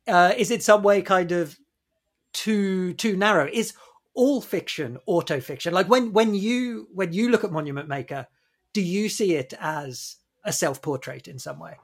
[0.07, 1.57] uh, is in some way kind of
[2.33, 3.47] too too narrow.
[3.51, 3.73] Is
[4.13, 5.71] all fiction autofiction?
[5.71, 8.27] Like when when you when you look at Monument Maker,
[8.73, 11.75] do you see it as a self portrait in some way?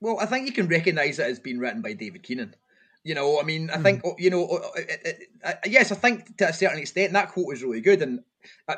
[0.00, 2.54] Well, I think you can recognise it as being written by David Keenan.
[3.02, 3.82] You know, I mean, I mm.
[3.82, 4.46] think you know,
[5.42, 8.20] uh, yes, I think to a certain extent that quote was really good, and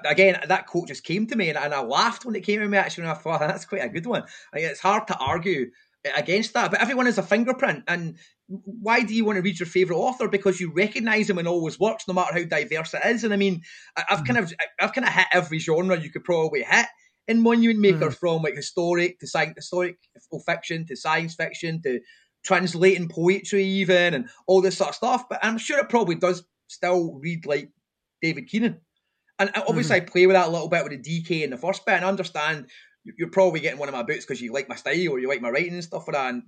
[0.04, 2.68] again, that quote just came to me, and, and I laughed when it came to
[2.68, 2.78] me.
[2.78, 4.24] Actually, and I thought that's quite a good one.
[4.52, 5.70] it's hard to argue
[6.16, 9.66] against that, but everyone has a fingerprint, and why do you want to read your
[9.66, 10.28] favorite author?
[10.28, 13.24] Because you recognise him and always works, no matter how diverse it is.
[13.24, 13.62] And I mean,
[13.96, 14.26] I've mm.
[14.26, 16.87] kind of, I've kind of hit every genre you could probably hit
[17.28, 18.14] in Monument Maker, mm.
[18.14, 19.96] from like historic to science, historic
[20.44, 22.00] fiction to science fiction to
[22.44, 25.28] translating poetry even and all this sort of stuff.
[25.28, 27.70] But I'm sure it probably does still read like
[28.20, 28.81] David Keenan.
[29.38, 30.07] And obviously, mm-hmm.
[30.07, 32.05] I play with that a little bit with the DK in the first bit and
[32.05, 32.68] understand
[33.05, 35.40] you're probably getting one of my books because you like my style or you like
[35.40, 36.35] my writing and stuff like that.
[36.35, 36.42] And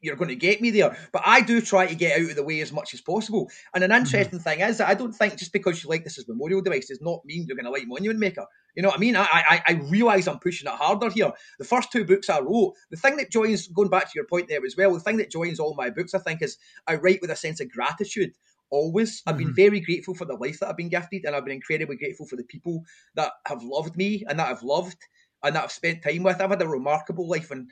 [0.00, 0.96] you're going to get me there.
[1.12, 3.50] But I do try to get out of the way as much as possible.
[3.74, 4.00] And an mm-hmm.
[4.00, 4.48] interesting mm-hmm.
[4.48, 6.88] thing is that I don't think just because you like this as a memorial device
[6.88, 8.46] does not mean you're going to like Monument Maker.
[8.74, 9.16] You know what I mean?
[9.16, 11.32] I I, I realise I'm pushing it harder here.
[11.58, 14.48] The first two books I wrote, the thing that joins, going back to your point
[14.48, 16.56] there as well, the thing that joins all my books, I think, is
[16.86, 18.32] I write with a sense of gratitude
[18.70, 19.20] always.
[19.20, 19.28] Mm-hmm.
[19.28, 19.54] I've been mm-hmm.
[19.54, 22.36] very grateful for the life that I've been gifted, and I've been incredibly grateful for
[22.36, 22.82] the people
[23.14, 24.98] that have loved me and that I've loved
[25.44, 26.40] and that I've spent time with.
[26.40, 27.70] I've had a remarkable life, and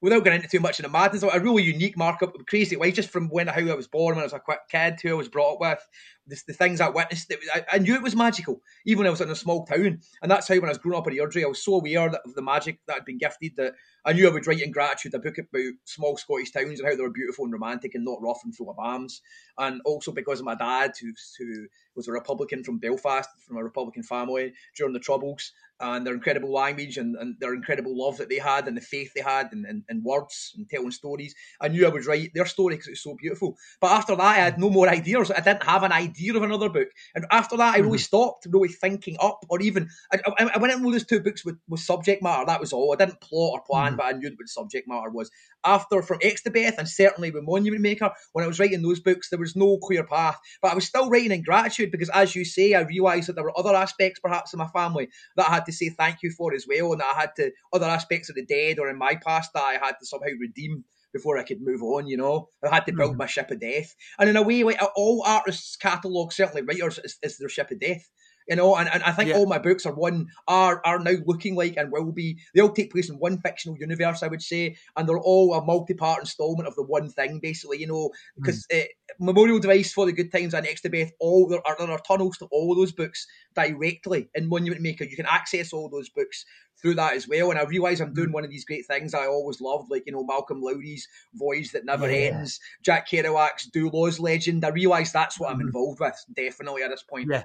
[0.00, 3.10] without getting into too much of the madness, a really unique markup, crazy way, just
[3.10, 5.28] from when how I was born, when I was a quick kid, who I was
[5.28, 5.88] brought up with,
[6.26, 7.30] the, the things I witnessed.
[7.30, 10.00] It, I, I, knew it was magical, even when I was in a small town.
[10.22, 12.34] And that's how when I was growing up in Airdrie, I was so aware of
[12.34, 15.18] the magic that had been gifted that I knew I would write in gratitude a
[15.18, 18.40] book about small Scottish towns and how they were beautiful and romantic and not rough
[18.44, 19.20] and full of bombs.
[19.58, 23.64] And also because of my dad, who, who was a Republican from Belfast, from a
[23.64, 28.28] Republican family during the Troubles, and their incredible language and, and their incredible love that
[28.28, 31.34] they had and the faith they had and, and, and words and telling stories.
[31.60, 33.56] I knew I would write their story because it was so beautiful.
[33.80, 35.30] But after that, I had no more ideas.
[35.30, 36.88] I didn't have an idea of another book.
[37.14, 38.02] And after that, I really mm-hmm.
[38.02, 39.88] stopped really thinking up or even.
[40.12, 42.46] I, I, I went into those two books with, with subject matter.
[42.46, 42.92] That was all.
[42.92, 43.96] I didn't plot or plan, mm-hmm.
[43.96, 45.30] but I knew what the subject matter was.
[45.64, 49.38] After from Xstabeth and certainly with Monument Maker, when I was writing those books, there
[49.38, 50.38] was no clear path.
[50.60, 53.44] But I was still writing in gratitude because, as you say, I realised that there
[53.44, 56.30] were other aspects perhaps in my family that I had to to say thank you
[56.30, 59.16] for as well, and I had to other aspects of the dead or in my
[59.16, 62.06] past that I had to somehow redeem before I could move on.
[62.06, 63.18] You know, I had to build mm.
[63.18, 67.18] my ship of death, and in a way, like all artists' catalogue, certainly writers, is,
[67.22, 68.08] is their ship of death
[68.48, 69.36] you know and, and i think yeah.
[69.36, 72.72] all my books are one are are now looking like and will be they all
[72.72, 76.68] take place in one fictional universe i would say and they're all a multi-part installment
[76.68, 78.82] of the one thing basically you know because mm.
[78.82, 78.86] uh,
[79.18, 82.46] memorial device for the good times and Xstabeth all there are, there are tunnels to
[82.46, 86.44] all those books directly in monument maker you can access all those books
[86.80, 88.34] through that as well and i realize i'm doing mm.
[88.34, 91.84] one of these great things i always loved like you know malcolm lowry's voyage that
[91.84, 92.30] never yeah.
[92.30, 97.02] ends jack kerouac's Duluoz legend i realize that's what i'm involved with definitely at this
[97.02, 97.44] point yeah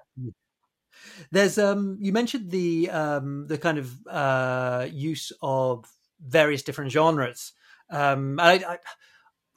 [1.31, 5.85] there's um you mentioned the um the kind of uh use of
[6.19, 7.53] various different genres.
[7.89, 8.77] Um I, I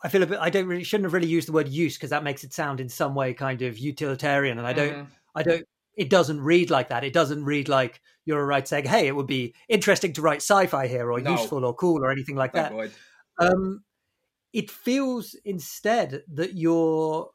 [0.03, 0.39] I feel a bit.
[0.41, 2.81] I don't really shouldn't have really used the word use because that makes it sound
[2.81, 4.95] in some way kind of utilitarian, and I don't.
[4.95, 5.07] Mm.
[5.35, 5.67] I don't.
[5.97, 7.05] It doesn't read like that.
[7.05, 10.39] It doesn't read like you're a right saying, "Hey, it would be interesting to write
[10.39, 11.33] sci-fi here, or no.
[11.33, 12.73] useful, or cool, or anything like that."
[13.39, 13.83] Um,
[14.53, 17.31] it feels instead that you're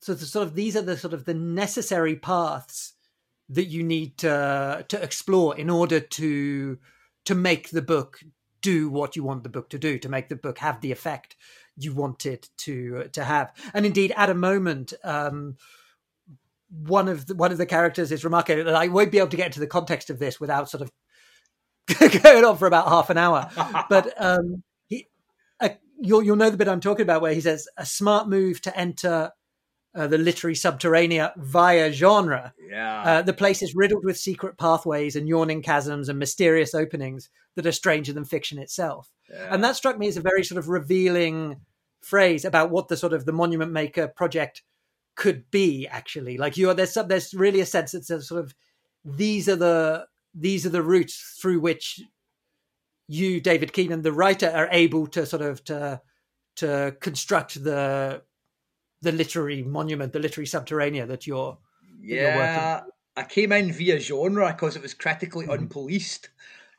[0.00, 2.93] so the, sort of these are the sort of the necessary paths
[3.48, 6.78] that you need to to explore in order to
[7.24, 8.20] to make the book
[8.60, 11.36] do what you want the book to do to make the book have the effect
[11.76, 13.52] you want it to to have.
[13.72, 15.56] And indeed at a moment um,
[16.70, 19.36] one of the, one of the characters is remarkable and I won't be able to
[19.36, 20.90] get into the context of this without sort of
[22.22, 23.50] going on for about half an hour.
[23.88, 25.08] But um, he,
[25.60, 25.70] uh,
[26.00, 28.76] you'll you'll know the bit I'm talking about where he says a smart move to
[28.76, 29.32] enter
[29.94, 32.52] uh, the literary subterranea via genre.
[32.68, 33.02] Yeah.
[33.02, 37.66] Uh, the place is riddled with secret pathways and yawning chasms and mysterious openings that
[37.66, 39.10] are stranger than fiction itself.
[39.30, 39.48] Yeah.
[39.50, 41.60] And that struck me as a very sort of revealing
[42.02, 44.62] phrase about what the sort of the Monument Maker project
[45.14, 48.54] could be actually like you're there's some there's really a sense that sort of
[49.04, 52.00] these are the these are the routes through which
[53.06, 56.00] you david keenan the writer are able to sort of to
[56.56, 58.20] to construct the
[59.04, 61.56] the literary monument the literary subterranean that you're
[62.02, 65.66] yeah that you're i came in via genre because it was critically mm-hmm.
[65.66, 66.28] unpoliced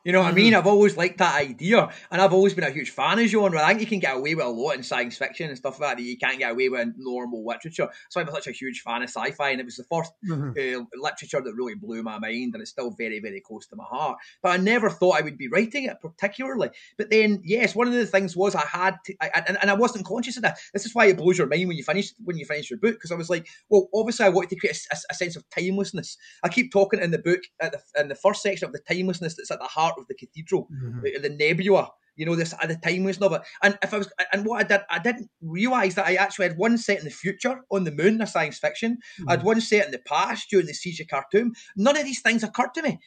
[0.06, 0.38] you know what mm-hmm.
[0.38, 0.54] I mean?
[0.54, 3.60] I've always liked that idea, and I've always been a huge fan of genre.
[3.60, 5.90] I think you can get away with a lot in science fiction and stuff like
[5.90, 7.88] that that you can't get away with in normal literature.
[8.10, 10.50] So I'm such a huge fan of sci-fi, and it was the 1st mm-hmm.
[10.50, 13.82] uh, literature that really blew my mind, and it's still very, very close to my
[13.82, 14.18] heart.
[14.44, 16.70] But I never thought I would be writing it particularly.
[16.96, 19.74] But then, yes, one of the things was I had to, I, and, and I
[19.74, 20.60] wasn't conscious of that.
[20.72, 22.94] This is why it blows your mind when you finish when you finish your book,
[22.94, 26.16] because I was like, well, obviously I wanted to create a, a, sense of timelessness.
[26.44, 29.34] I keep talking in the book at the in the first section of the timelessness
[29.34, 31.22] that's at the heart of the cathedral mm-hmm.
[31.22, 34.44] the nebula you know this at the time was of and if i was and
[34.44, 37.60] what i did i didn't realize that i actually had one set in the future
[37.70, 39.28] on the moon a science fiction mm-hmm.
[39.28, 42.22] i had one set in the past during the siege of khartoum none of these
[42.22, 42.98] things occurred to me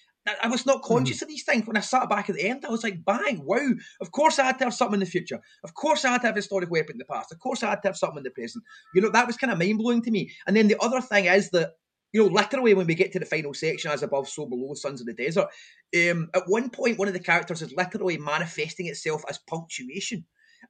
[0.43, 1.23] I was not conscious mm-hmm.
[1.23, 1.65] of these things.
[1.65, 3.71] When I sat back at the end, I was like, bang, wow.
[4.01, 5.39] Of course I had to have something in the future.
[5.63, 7.31] Of course I had to have a historic weapon in the past.
[7.31, 8.63] Of course I had to have something in the present.
[8.93, 10.31] You know, that was kind of mind blowing to me.
[10.45, 11.71] And then the other thing is that
[12.11, 15.01] you know, literally when we get to the final section, as above, so below, Sons
[15.01, 15.47] of the Desert,
[15.95, 20.25] um, at one point, one of the characters is literally manifesting itself as punctuation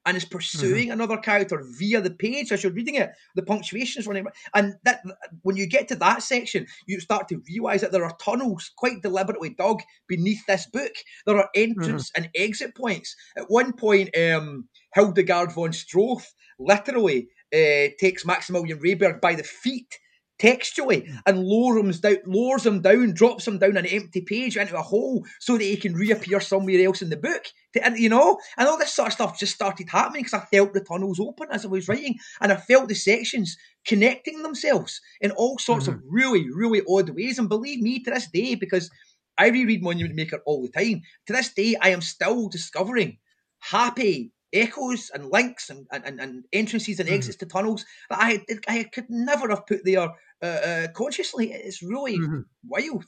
[0.06, 0.92] and is pursuing mm-hmm.
[0.92, 3.10] another character via the page as you're reading it.
[3.34, 5.02] The punctuation is running, and that
[5.42, 9.02] when you get to that section, you start to realise that there are tunnels quite
[9.02, 10.92] deliberately dug beneath this book.
[11.26, 12.22] There are entrance mm-hmm.
[12.22, 13.14] and exit points.
[13.36, 19.98] At one point, um, Hildegard von Stroth literally uh, takes Maximilian Rehberg by the feet
[20.40, 24.76] textually and lowers him down, lowers him down, drops him down an empty page into
[24.76, 27.44] a hole so that he can reappear somewhere else in the book.
[27.80, 30.72] And you know, and all this sort of stuff just started happening because I felt
[30.72, 35.30] the tunnels open as I was writing, and I felt the sections connecting themselves in
[35.32, 35.98] all sorts mm-hmm.
[35.98, 37.38] of really, really odd ways.
[37.38, 38.90] And believe me, to this day, because
[39.38, 43.18] I reread Monument Maker all the time, to this day, I am still discovering
[43.58, 47.14] happy echoes and links and, and, and entrances and hmm.
[47.14, 47.46] exits mm-hmm.
[47.46, 50.10] to tunnels that I I could never have put there
[50.42, 51.52] uh, uh, consciously.
[51.52, 52.40] It's really mm-hmm.
[52.66, 53.04] wild.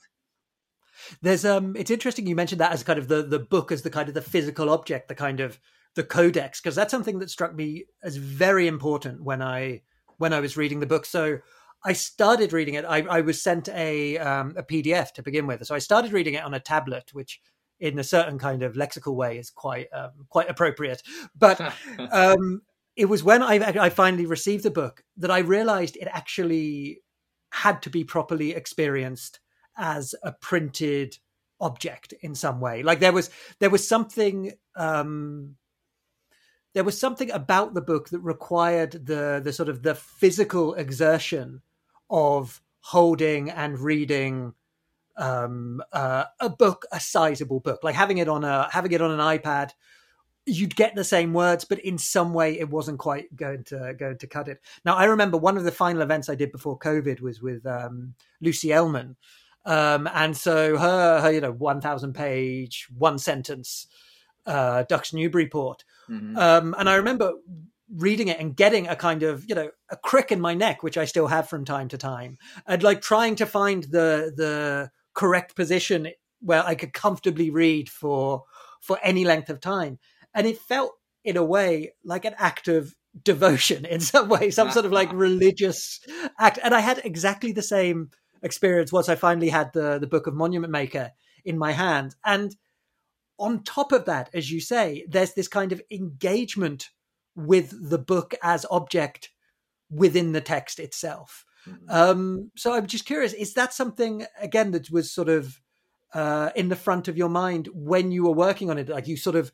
[1.21, 3.91] There's um, it's interesting you mentioned that as kind of the the book as the
[3.91, 5.59] kind of the physical object, the kind of
[5.95, 9.83] the codex, because that's something that struck me as very important when I
[10.19, 11.07] when I was reading the book.
[11.07, 11.39] So
[11.85, 12.85] I started reading it.
[12.85, 16.35] I, I was sent a um, a PDF to begin with, so I started reading
[16.35, 17.41] it on a tablet, which
[17.83, 21.03] in a certain kind of lexical way is quite um, quite appropriate.
[21.37, 21.61] But
[22.13, 22.63] um,
[22.97, 27.01] it was when I, I finally received the book that I realized it actually
[27.51, 29.41] had to be properly experienced
[29.77, 31.19] as a printed
[31.61, 32.85] object in some way.
[32.85, 35.57] Like there was there was something um,
[36.73, 41.63] there was something about the book that required the the sort of the physical exertion
[42.09, 44.55] of holding and reading
[45.17, 49.11] um, uh, a book, a sizable book, like having it on a having it on
[49.11, 49.71] an iPad
[50.47, 54.19] you'd get the same words, but in some way it wasn't quite going to going
[54.19, 54.61] to cut it.
[54.85, 58.15] Now I remember one of the final events I did before COVID was with um,
[58.41, 59.17] Lucy Ellmann,
[59.65, 63.87] um, and so her her you know one thousand page one sentence
[64.47, 66.37] uh, Ducks Newburyport, mm-hmm.
[66.37, 67.35] um, and I remember
[67.95, 70.99] reading it and getting a kind of you know a crick in my neck, which
[70.99, 75.57] I still have from time to time, and like trying to find the the correct
[75.57, 76.09] position
[76.41, 78.45] where I could comfortably read for
[78.81, 79.99] for any length of time
[80.35, 80.93] and it felt
[81.25, 82.95] in a way like an act of
[83.25, 86.01] devotion in some way, some sort of like religious
[86.39, 86.59] act.
[86.63, 88.11] And I had exactly the same
[88.43, 91.13] experience once I finally had the the book of Monument Maker
[91.45, 92.15] in my hand.
[92.25, 92.55] And
[93.39, 96.91] on top of that, as you say, there's this kind of engagement
[97.35, 99.31] with the book as object
[99.91, 101.45] within the text itself.
[101.69, 101.91] Mm-hmm.
[101.91, 105.61] Um, so I'm just curious, is that something again that was sort of
[106.15, 108.89] uh, in the front of your mind when you were working on it?
[108.89, 109.53] Like you sort of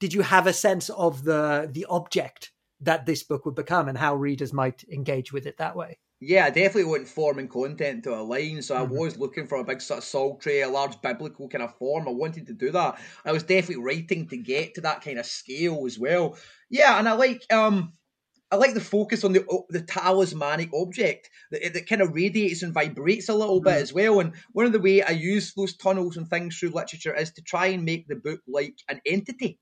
[0.00, 3.98] did you have a sense of the the object that this book would become and
[3.98, 5.98] how readers might engage with it that way?
[6.20, 8.60] Yeah, I definitely want form and content to align.
[8.62, 8.92] So mm-hmm.
[8.92, 12.08] I was looking for a big sort of psaltery, a large biblical kind of form.
[12.08, 12.98] I wanted to do that.
[13.24, 16.36] I was definitely writing to get to that kind of scale as well.
[16.70, 17.92] Yeah, and I like um
[18.50, 22.72] I like the focus on the the talismanic object that, that kind of radiates and
[22.72, 23.82] vibrates a little bit mm.
[23.82, 24.20] as well.
[24.20, 27.42] And one of the way I use those tunnels and things through literature is to
[27.42, 29.58] try and make the book like an entity.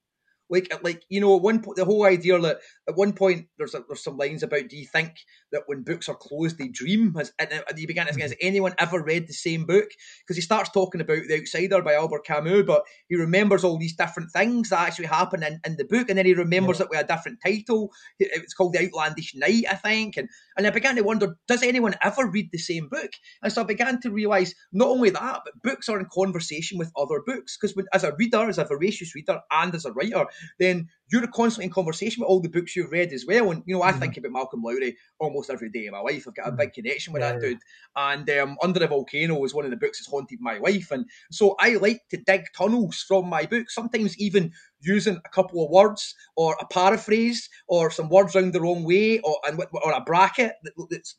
[0.48, 2.58] Like, like you know, at one point, the whole idea that
[2.88, 5.14] at one point there's a, there's some lines about, do you think
[5.56, 7.14] that when books are closed, they dream.
[7.14, 8.46] Has, and uh, he began to say, has mm-hmm.
[8.46, 9.88] anyone ever read the same book?
[10.20, 13.96] Because he starts talking about The Outsider by Albert Camus, but he remembers all these
[13.96, 16.84] different things that actually happen in, in the book, and then he remembers yeah.
[16.84, 17.90] it with a different title.
[18.18, 20.16] It's called The Outlandish Night, I think.
[20.16, 23.10] And, and I began to wonder, does anyone ever read the same book?
[23.42, 26.92] And so I began to realise not only that, but books are in conversation with
[26.96, 27.56] other books.
[27.56, 30.26] Because as a reader, as a voracious reader, and as a writer,
[30.58, 33.50] then you're constantly in conversation with all the books you've read as well.
[33.50, 34.00] And, you know, I mm-hmm.
[34.00, 36.26] think about Malcolm Lowry almost every day of my life.
[36.26, 36.82] I've got a big mm-hmm.
[36.82, 37.58] connection with yeah, that dude.
[37.94, 40.90] And um, Under the Volcano is one of the books that's haunted my life.
[40.90, 45.64] And so I like to dig tunnels from my books, sometimes even using a couple
[45.64, 49.92] of words or a paraphrase or some words round the wrong way or and, or
[49.92, 50.74] a bracket that,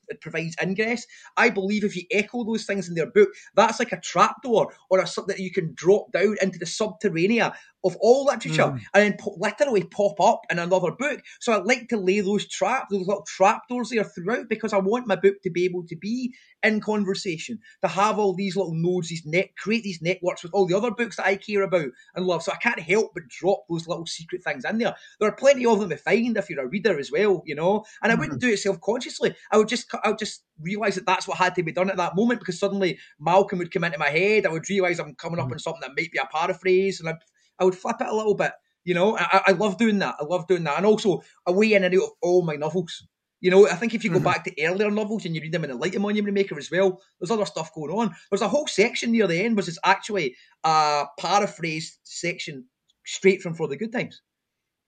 [0.08, 1.06] that provides ingress.
[1.38, 5.00] I believe if you echo those things in their book, that's like a trapdoor or
[5.00, 7.52] a something that you can drop down into the subterranean
[7.88, 8.82] of all literature mm.
[8.94, 11.22] and then literally pop up in another book.
[11.40, 15.08] So I like to lay those traps, those little trapdoors there throughout because I want
[15.08, 16.34] my book to be able to be
[16.64, 20.66] in conversation, to have all these little nodes, these net, create these networks with all
[20.66, 22.44] the other books that I care about and love.
[22.44, 24.96] So I can't help but drop those little secret things in there.
[25.20, 27.86] There are plenty of them to find if you're a reader as well, you know.
[28.02, 28.22] And I mm-hmm.
[28.22, 29.36] wouldn't do it self consciously.
[29.52, 31.98] I would just, I would just realize that that's what had to be done at
[31.98, 34.46] that moment because suddenly Malcolm would come into my head.
[34.46, 35.54] I would realize I'm coming up mm-hmm.
[35.54, 37.14] on something that might be a paraphrase, and I,
[37.60, 38.52] I would flip it a little bit.
[38.84, 40.16] You know, I, I love doing that.
[40.20, 43.06] I love doing that, and also a way in and out of all my novels.
[43.40, 44.26] You know, I think if you go mm-hmm.
[44.26, 46.72] back to earlier novels and you read them in the Light of Monument Maker as
[46.72, 48.16] well, there's other stuff going on.
[48.32, 52.66] There's a whole section near the end which is actually a paraphrased section
[53.06, 54.22] straight from For the Good Times.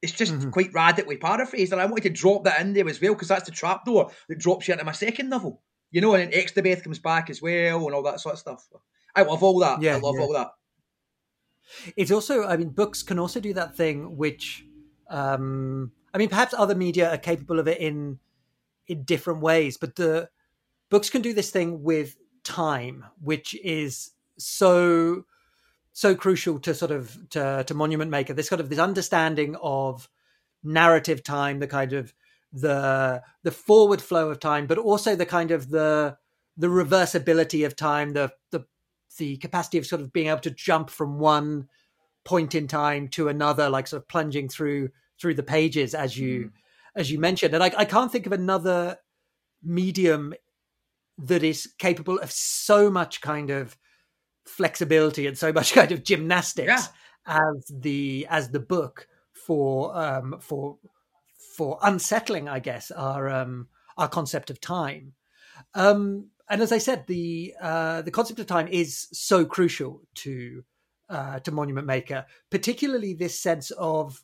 [0.01, 0.49] It's just mm-hmm.
[0.49, 3.49] quite radically paraphrased, and I wanted to drop that in there as well because that's
[3.49, 5.61] the trapdoor that drops you into my second novel.
[5.91, 8.67] You know, and then Xstabeth comes back as well, and all that sort of stuff.
[9.15, 9.81] I love all that.
[9.81, 10.21] Yeah, I love yeah.
[10.21, 10.51] all that.
[11.95, 14.65] It's also, I mean, books can also do that thing which,
[15.09, 18.19] um, I mean, perhaps other media are capable of it in
[18.87, 20.29] in different ways, but the
[20.89, 25.25] books can do this thing with time, which is so
[25.93, 28.33] so crucial to sort of to, to Monument Maker.
[28.33, 30.09] This kind of this understanding of
[30.63, 32.13] narrative time, the kind of
[32.51, 36.17] the the forward flow of time, but also the kind of the
[36.57, 38.65] the reversibility of time, the the
[39.17, 41.67] the capacity of sort of being able to jump from one
[42.23, 44.89] point in time to another, like sort of plunging through
[45.19, 46.51] through the pages as you mm
[46.95, 47.53] as you mentioned.
[47.53, 48.97] And I, I can't think of another
[49.63, 50.33] medium
[51.17, 53.77] that is capable of so much kind of
[54.45, 56.85] flexibility and so much kind of gymnastics yeah.
[57.25, 60.77] as the as the book for um for
[61.57, 65.13] for unsettling i guess our um our concept of time
[65.75, 70.63] um and as i said the uh the concept of time is so crucial to
[71.09, 74.23] uh to monument maker particularly this sense of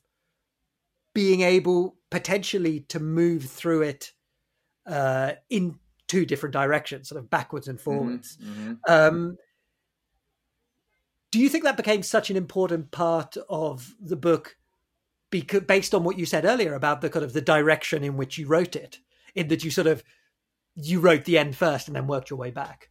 [1.15, 4.11] being able potentially to move through it
[4.85, 8.37] uh, in two different directions, sort of backwards and mm-hmm, forwards.
[8.37, 8.73] Mm-hmm.
[8.87, 9.37] Um,
[11.31, 14.57] do you think that became such an important part of the book,
[15.31, 18.37] because, based on what you said earlier about the kind of the direction in which
[18.37, 18.99] you wrote it,
[19.33, 20.03] in that you sort of
[20.75, 22.89] you wrote the end first and then worked your way back?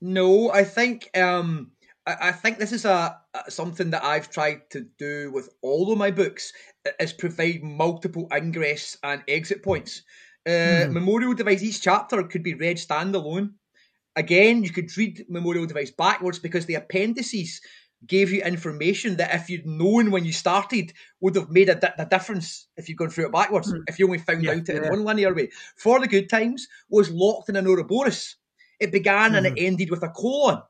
[0.00, 1.72] No, I think um,
[2.06, 5.98] I, think this is a, a, something that I've tried to do with all of
[5.98, 6.52] my books
[7.00, 10.02] is provide multiple ingress and exit points.
[10.46, 10.92] Uh, mm.
[10.92, 11.62] Memorial device.
[11.62, 13.54] Each chapter could be read standalone.
[14.14, 17.60] Again, you could read Memorial device backwards because the appendices
[18.06, 21.94] gave you information that if you'd known when you started would have made a, di-
[21.98, 23.72] a difference if you'd gone through it backwards.
[23.72, 23.82] Mm.
[23.88, 24.84] If you only found yeah, out it yeah.
[24.84, 25.50] in one linear way.
[25.76, 28.36] For the Good Times was locked in an Ouroboros.
[28.78, 29.38] It began mm.
[29.38, 29.66] and it hmm.
[29.66, 30.62] ended with a colon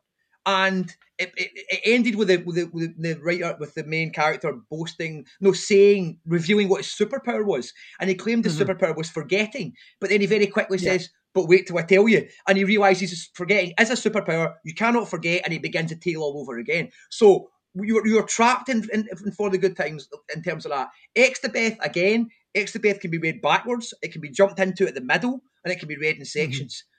[0.46, 4.12] and it, it, it, ended with the, with the with the writer with the main
[4.12, 8.70] character boasting, no, saying, revealing what his superpower was, and he claimed his mm-hmm.
[8.70, 9.74] superpower was forgetting.
[10.00, 10.92] But then he very quickly yeah.
[10.92, 14.54] says, "But wait till I tell you," and he realizes he's forgetting is a superpower.
[14.64, 16.88] You cannot forget, and he begins to tail all over again.
[17.10, 20.88] So you're you're trapped in, in, in, for the good times in terms of that.
[21.14, 22.30] Xstabeth again.
[22.56, 23.92] Xstabeth can be read backwards.
[24.00, 26.40] It can be jumped into at the middle, and it can be read in mm-hmm.
[26.40, 26.74] sections.
[26.76, 26.92] Mm-hmm.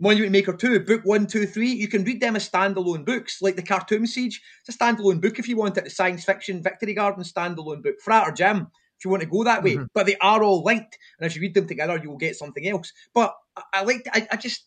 [0.00, 3.56] Monument Maker 2, book one, two, three, you can read them as standalone books, like
[3.56, 4.40] the Khartoum Siege.
[4.60, 7.96] It's a standalone book if you want it, the science fiction Victory Garden standalone book,
[8.00, 8.68] Frat or Jim,
[8.98, 9.76] if you want to go that way.
[9.76, 9.84] Mm-hmm.
[9.94, 12.66] But they are all linked, and if you read them together, you will get something
[12.66, 12.92] else.
[13.14, 14.64] But I, I like, to, I, I just,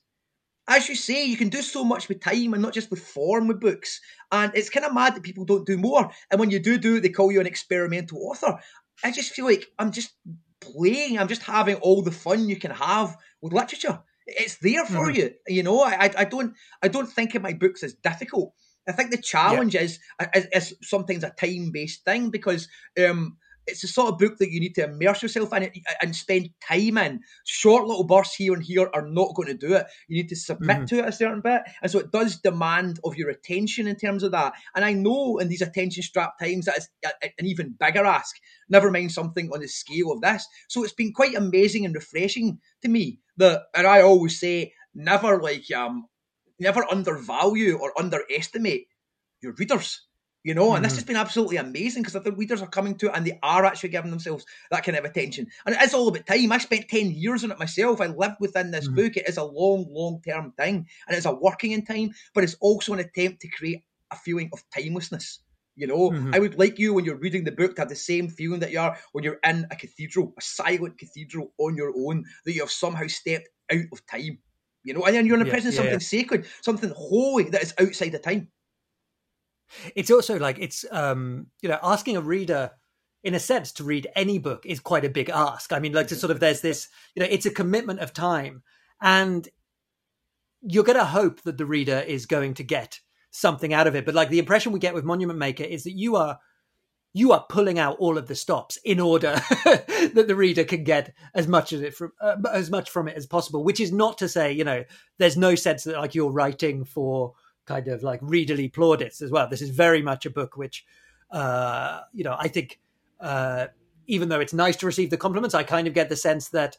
[0.67, 3.47] as you say, you can do so much with time and not just with form
[3.47, 3.99] with books.
[4.31, 6.11] And it's kind of mad that people don't do more.
[6.29, 8.57] And when you do do it, they call you an experimental author.
[9.03, 10.13] I just feel like I'm just
[10.61, 13.99] playing, I'm just having all the fun you can have with literature.
[14.27, 15.15] It's there for mm-hmm.
[15.15, 15.31] you.
[15.47, 18.53] You know, I, I don't I don't think of my books as difficult.
[18.87, 19.81] I think the challenge yeah.
[19.81, 19.99] is,
[20.35, 22.67] is, is sometimes a time based thing because
[23.03, 26.49] um, it's the sort of book that you need to immerse yourself in and spend
[26.67, 27.19] time in.
[27.45, 29.85] Short little bursts here and here are not going to do it.
[30.07, 30.85] You need to submit mm-hmm.
[30.85, 31.61] to it a certain bit.
[31.81, 34.53] And so it does demand of your attention in terms of that.
[34.75, 38.35] And I know in these attention strapped times that is an even bigger ask,
[38.69, 40.45] never mind something on the scale of this.
[40.67, 45.41] So it's been quite amazing and refreshing to me that, and I always say, never
[45.41, 46.07] like, um,
[46.59, 48.87] never undervalue or underestimate
[49.41, 50.01] your readers
[50.43, 50.83] you know, and mm-hmm.
[50.83, 53.63] this has been absolutely amazing because the readers are coming to it and they are
[53.63, 55.47] actually giving themselves that kind of attention.
[55.65, 56.51] And it is all about time.
[56.51, 58.01] I spent 10 years on it myself.
[58.01, 58.95] I lived within this mm-hmm.
[58.95, 59.17] book.
[59.17, 62.55] It is a long, long term thing and it's a working in time, but it's
[62.59, 65.39] also an attempt to create a feeling of timelessness.
[65.75, 66.33] You know, mm-hmm.
[66.33, 68.71] I would like you when you're reading the book to have the same feeling that
[68.71, 72.61] you are when you're in a cathedral, a silent cathedral on your own, that you
[72.61, 74.39] have somehow stepped out of time.
[74.83, 76.23] You know, and then you're in the yeah, presence of yeah, something yeah.
[76.23, 78.49] sacred, something holy that is outside of time.
[79.95, 82.71] It's also like it's um, you know asking a reader
[83.23, 85.71] in a sense to read any book is quite a big ask.
[85.71, 88.63] I mean, like to sort of there's this you know it's a commitment of time,
[89.01, 89.47] and
[90.61, 92.99] you're going to hope that the reader is going to get
[93.31, 94.05] something out of it.
[94.05, 96.39] But like the impression we get with Monument Maker is that you are
[97.13, 99.33] you are pulling out all of the stops in order
[99.65, 103.17] that the reader can get as much of it from uh, as much from it
[103.17, 103.63] as possible.
[103.63, 104.83] Which is not to say, you know,
[105.17, 107.33] there's no sense that like you're writing for
[107.65, 109.47] kind of like readerly plaudits as well.
[109.47, 110.85] This is very much a book which,
[111.31, 112.79] uh, you know, I think
[113.19, 113.67] uh,
[114.07, 116.77] even though it's nice to receive the compliments, I kind of get the sense that,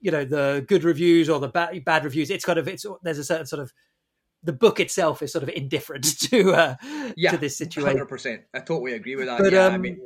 [0.00, 3.18] you know, the good reviews or the bad, bad reviews, it's kind of it's there's
[3.18, 3.72] a certain sort of
[4.42, 6.76] the book itself is sort of indifferent to uh,
[7.16, 7.88] yeah, to this situation.
[7.88, 9.38] Hundred percent, I totally agree with that.
[9.38, 10.00] But, yeah, um, I mean,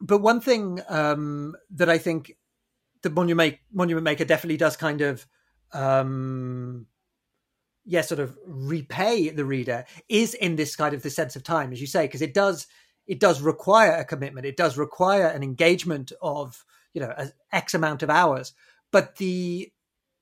[0.00, 2.36] but one thing um, that I think
[3.02, 5.26] the Monument Monument Maker definitely does kind of
[5.72, 6.86] um,
[7.88, 11.72] yeah, sort of repay the reader is in this kind of the sense of time,
[11.72, 12.66] as you say, because it does
[13.06, 14.44] it does require a commitment.
[14.44, 17.14] It does require an engagement of you know
[17.50, 18.52] x amount of hours,
[18.92, 19.72] but the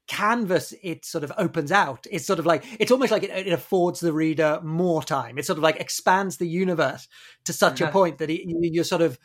[0.07, 3.53] canvas it sort of opens out it's sort of like it's almost like it, it,
[3.53, 5.37] affords the reader more time.
[5.37, 7.09] It sort of like expands the universe
[7.47, 7.93] to such a uh-huh.
[7.93, 9.19] point that it, you're sort of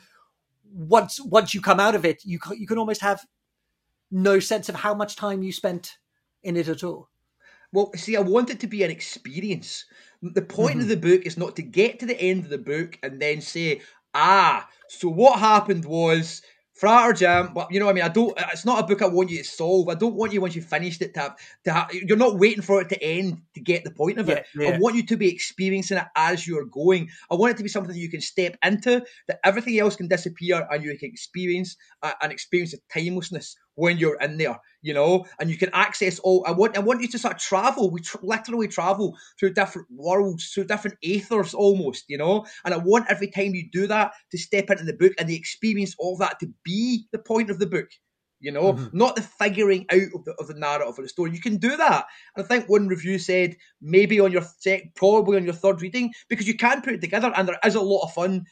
[0.73, 3.23] once once you come out of it you you can almost have
[4.09, 5.97] no sense of how much time you spent
[6.41, 7.11] in it at all
[7.73, 9.85] well, see, I want it to be an experience.
[10.21, 10.81] The point mm-hmm.
[10.81, 13.41] of the book is not to get to the end of the book and then
[13.41, 13.81] say,
[14.13, 16.41] ah, so what happened was
[16.81, 18.33] Frater Jam, but you know, what I mean, I don't.
[18.51, 19.87] It's not a book I want you to solve.
[19.87, 21.93] I don't want you once you've finished it to have to have.
[21.93, 24.47] You're not waiting for it to end to get the point of it.
[24.55, 24.75] Yeah, yeah.
[24.75, 27.09] I want you to be experiencing it as you're going.
[27.29, 29.05] I want it to be something that you can step into.
[29.27, 33.97] That everything else can disappear and you can experience uh, an experience of timelessness when
[33.97, 36.43] you're in there you know, and you can access all.
[36.47, 37.91] I want, I want you to sort of travel.
[37.91, 42.45] We tr- literally travel through different worlds, through different aethers, almost, you know.
[42.65, 45.35] And I want every time you do that to step into the book and the
[45.35, 47.89] experience of that to be the point of the book.
[48.43, 48.97] You know, mm-hmm.
[48.97, 51.29] not the figuring out of the, of the narrative of the story.
[51.31, 52.05] You can do that.
[52.35, 56.11] And I think one review said maybe on your sec, probably on your third reading,
[56.27, 58.45] because you can put it together and there is a lot of fun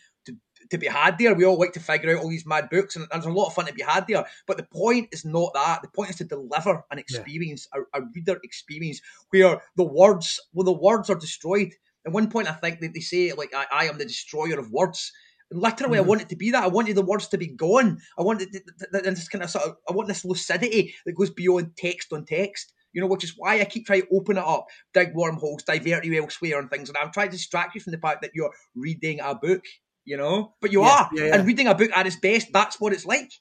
[0.69, 1.33] to be had there.
[1.33, 3.53] We all like to figure out all these mad books, and there's a lot of
[3.53, 4.25] fun to be had there.
[4.47, 5.81] But the point is not that.
[5.81, 7.81] The point is to deliver an experience, yeah.
[7.93, 11.73] a, a, reader experience, where the words, well, the words are destroyed.
[12.05, 14.71] At one point, I think that they say, like, I, I am the destroyer of
[14.71, 15.11] words.
[15.51, 16.05] And literally, mm-hmm.
[16.05, 16.63] I want it to be that.
[16.63, 17.99] I wanted the words to be gone.
[18.17, 21.75] I want it, this kind of sort of, I want this lucidity that goes beyond
[21.75, 24.65] text on text you know, which is why I keep trying to open it up,
[24.93, 26.89] dig wormholes, divert you elsewhere and things.
[26.89, 29.63] And I'm trying to distract you from the fact that you're reading a book
[30.09, 30.55] you know?
[30.59, 31.09] But you yeah, are.
[31.13, 31.35] Yeah, yeah.
[31.35, 33.31] And reading a book at its best, that's what it's like.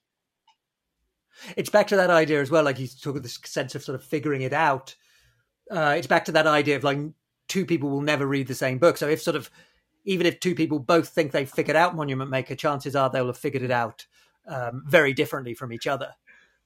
[1.57, 3.95] It's back to that idea as well, like you talk of this sense of sort
[3.95, 4.95] of figuring it out.
[5.71, 6.99] Uh, it's back to that idea of like
[7.49, 8.99] two people will never read the same book.
[8.99, 9.51] So if sort of
[10.05, 13.39] even if two people both think they've figured out Monument Maker, chances are they'll have
[13.39, 14.07] figured it out
[14.47, 16.13] um, very differently from each other.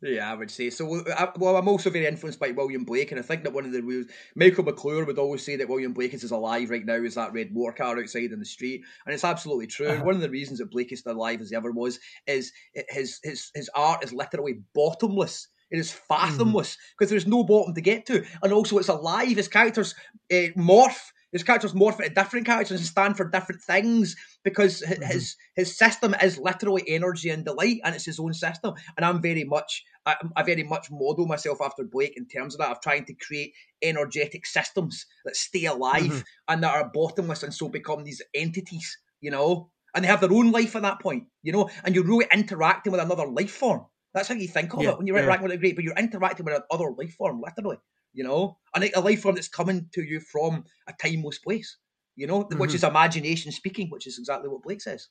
[0.02, 1.04] Yeah, I would say so.
[1.16, 3.72] I, well, I'm also very influenced by William Blake, and I think that one of
[3.72, 7.14] the rules, Michael McClure would always say that William Blake is alive right now as
[7.14, 9.86] that red motor car outside in the street, and it's absolutely true.
[9.88, 10.04] Uh-huh.
[10.04, 12.52] One of the reasons that Blake is still alive as he ever was is
[12.88, 15.46] his his his art is literally bottomless.
[15.70, 17.10] It is fathomless because mm.
[17.10, 19.36] there's no bottom to get to, and also it's alive.
[19.36, 19.94] His characters
[20.32, 25.02] uh, morph his characters morph into different characters and stand for different things because mm-hmm.
[25.02, 28.74] his his system is literally energy and delight, and it's his own system.
[28.96, 32.58] And I'm very much, I, I very much model myself after Blake in terms of
[32.58, 36.20] that of trying to create energetic systems that stay alive mm-hmm.
[36.48, 39.70] and that are bottomless, and so become these entities, you know.
[39.94, 41.68] And they have their own life at that point, you know.
[41.84, 43.86] And you're really interacting with another life form.
[44.14, 45.22] That's how you think of yeah, it when you're yeah.
[45.22, 47.78] interacting with a great, but you're interacting with another life form, literally
[48.12, 51.78] you know, and a life form that's coming to you from a timeless place,
[52.16, 52.58] you know, mm-hmm.
[52.58, 55.08] which is imagination speaking, which is exactly what Blake says.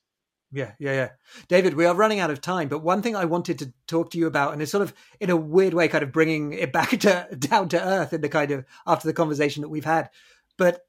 [0.52, 1.10] Yeah, yeah, yeah.
[1.48, 4.18] David, we are running out of time, but one thing I wanted to talk to
[4.18, 6.90] you about, and it's sort of in a weird way, kind of bringing it back
[7.00, 10.10] to down to earth in the kind of after the conversation that we've had.
[10.58, 10.82] But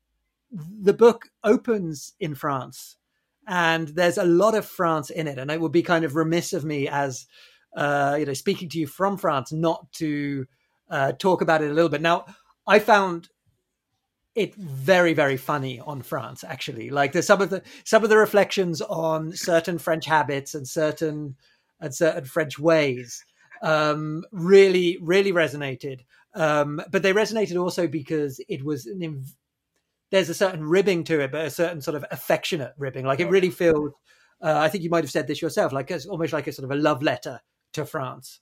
[0.50, 2.96] the book opens in France,
[3.46, 6.52] and there's a lot of France in it, and it would be kind of remiss
[6.52, 7.26] of me as
[7.76, 10.46] uh, you know speaking to you from France not to
[10.90, 12.02] uh, talk about it a little bit.
[12.02, 12.26] Now,
[12.66, 13.28] I found
[14.34, 16.90] it very very funny on France actually.
[16.90, 21.36] Like there's some of the some of the reflections on certain French habits and certain
[21.80, 23.24] and certain French ways
[23.62, 26.00] um, really really resonated.
[26.34, 29.34] Um, but they resonated also because it was an inv-
[30.10, 33.04] there's a certain ribbing to it but a certain sort of affectionate ribbing.
[33.04, 33.92] Like it really feels
[34.40, 36.64] uh, I think you might have said this yourself like it's almost like a sort
[36.64, 37.40] of a love letter
[37.74, 38.40] to France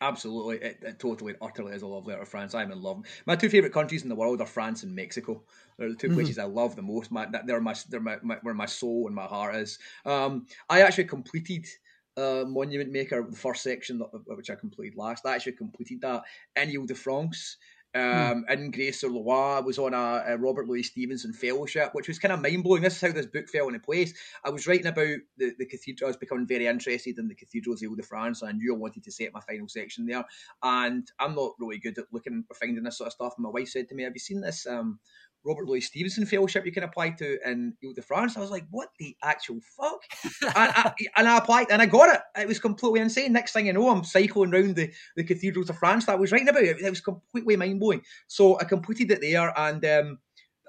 [0.00, 2.54] Absolutely, it, it totally, utterly is a love letter to France.
[2.54, 3.02] I'm in love.
[3.24, 5.42] My two favorite countries in the world are France and Mexico.
[5.78, 6.16] They're the 2 mm-hmm.
[6.16, 7.10] places I love the most.
[7.10, 9.78] My, they're my, they're my, my, where my soul and my heart is.
[10.04, 11.66] Um, I actually completed
[12.18, 15.24] uh, Monument Maker, the first section, which I completed last.
[15.24, 16.22] I actually completed that
[16.56, 17.56] in Ile de France.
[17.96, 18.02] Hmm.
[18.02, 22.42] Um, in Grez-sur-Loing, was on a, a, Robert Louis Stevenson fellowship, which was kind of
[22.42, 22.82] mind blowing.
[22.82, 24.12] This is how this book fell into place.
[24.44, 26.08] I was writing about the, the cathedral.
[26.08, 28.74] I was becoming very interested in the cathedrals of Ile de France, and I knew
[28.74, 30.24] I wanted to set my final section there.
[30.62, 33.34] And I'm not really good at looking or finding this sort of stuff.
[33.38, 34.98] And my wife said to me, "Have you seen this um,
[35.44, 38.36] Robert Louis Stevenson fellowship you can apply to in Ile de France.
[38.36, 40.00] I was like, what the actual fuck?
[40.42, 42.20] and, I, and I applied and I got it.
[42.36, 43.32] It was completely insane.
[43.32, 46.32] Next thing you know, I'm cycling around the, the cathedrals of France that I was
[46.32, 46.64] writing about.
[46.64, 48.02] It, it was completely mind blowing.
[48.26, 50.18] So I completed it there and um,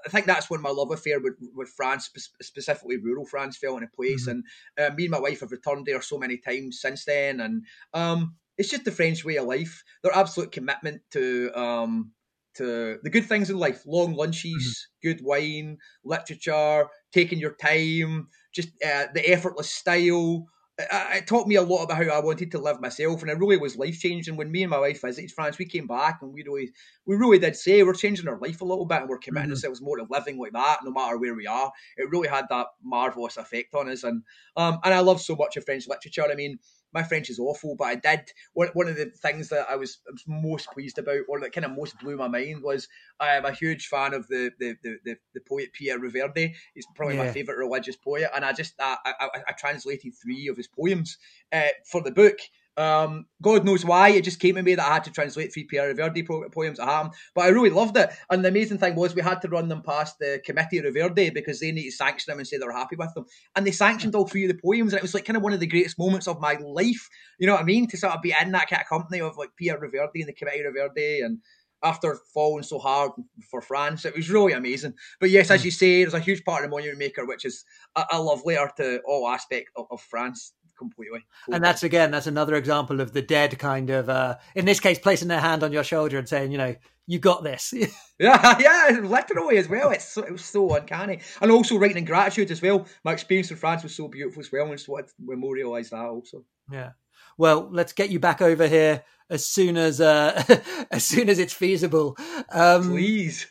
[0.06, 2.10] I think that's when my love affair with, with France,
[2.40, 4.28] specifically rural France, fell into place.
[4.28, 4.40] Mm-hmm.
[4.78, 7.40] And uh, me and my wife have returned there so many times since then.
[7.40, 7.64] And
[7.94, 9.82] um, it's just the French way of life.
[10.02, 12.12] Their absolute commitment to um,
[12.58, 15.08] to the good things in life long lunches mm-hmm.
[15.08, 20.46] good wine literature taking your time just uh, the effortless style
[20.78, 23.56] it taught me a lot about how I wanted to live myself, and it really
[23.56, 24.36] was life changing.
[24.36, 26.70] When me and my wife visited France, we came back and we really,
[27.04, 29.54] we really did say we're changing our life a little bit, and we're committing mm-hmm.
[29.54, 31.72] ourselves more to living like that, no matter where we are.
[31.96, 34.22] It really had that marvelous effect on us, and
[34.56, 36.30] um, and I love so much of French literature.
[36.30, 36.58] I mean,
[36.92, 39.98] my French is awful, but I did one, one of the things that I was,
[40.26, 42.88] most pleased about, or that kind of most blew my mind, was
[43.20, 46.54] I am a huge fan of the the the, the, the poet Pierre Reverdy.
[46.74, 47.24] He's probably yeah.
[47.24, 51.18] my favorite religious poet, and I just I, I, I translated three of his poems
[51.52, 52.38] uh, for the book,
[52.78, 55.64] um, God knows why, it just came to me that I had to translate three
[55.64, 58.10] Pierre Reverdy poems at Ham, but I really loved it.
[58.30, 61.34] And the amazing thing was we had to run them past the Committee of Reverdy
[61.34, 63.26] because they need to sanction them and say they were happy with them.
[63.56, 65.52] And they sanctioned all three of the poems, and it was like kind of one
[65.52, 67.08] of the greatest moments of my life.
[67.40, 67.88] You know what I mean?
[67.88, 70.32] To sort of be in that kind of company of like Pierre Reverdy and the
[70.32, 71.40] Committee of Reverdy and
[71.82, 73.12] after falling so hard
[73.50, 74.04] for France.
[74.04, 74.94] It was really amazing.
[75.20, 75.66] But yes, as hmm.
[75.66, 77.64] you say, there's a huge part of the Monument Maker, which is
[77.96, 81.26] a, a love letter to all aspect of, of France completely.
[81.52, 84.98] And that's again, that's another example of the dead kind of, uh, in this case,
[84.98, 86.74] placing their hand on your shoulder and saying, you know,
[87.06, 87.72] you got this.
[88.20, 89.90] yeah, yeah, literally as well.
[89.90, 92.86] It's so, it was so uncanny, and also writing in gratitude as well.
[93.04, 96.04] My experience in France was so beautiful as well, and just wanted to memorialise that
[96.04, 96.44] also.
[96.70, 96.90] Yeah.
[97.36, 100.42] Well, let's get you back over here as soon as uh,
[100.90, 102.16] as soon as it's feasible.
[102.50, 103.46] Um, Please.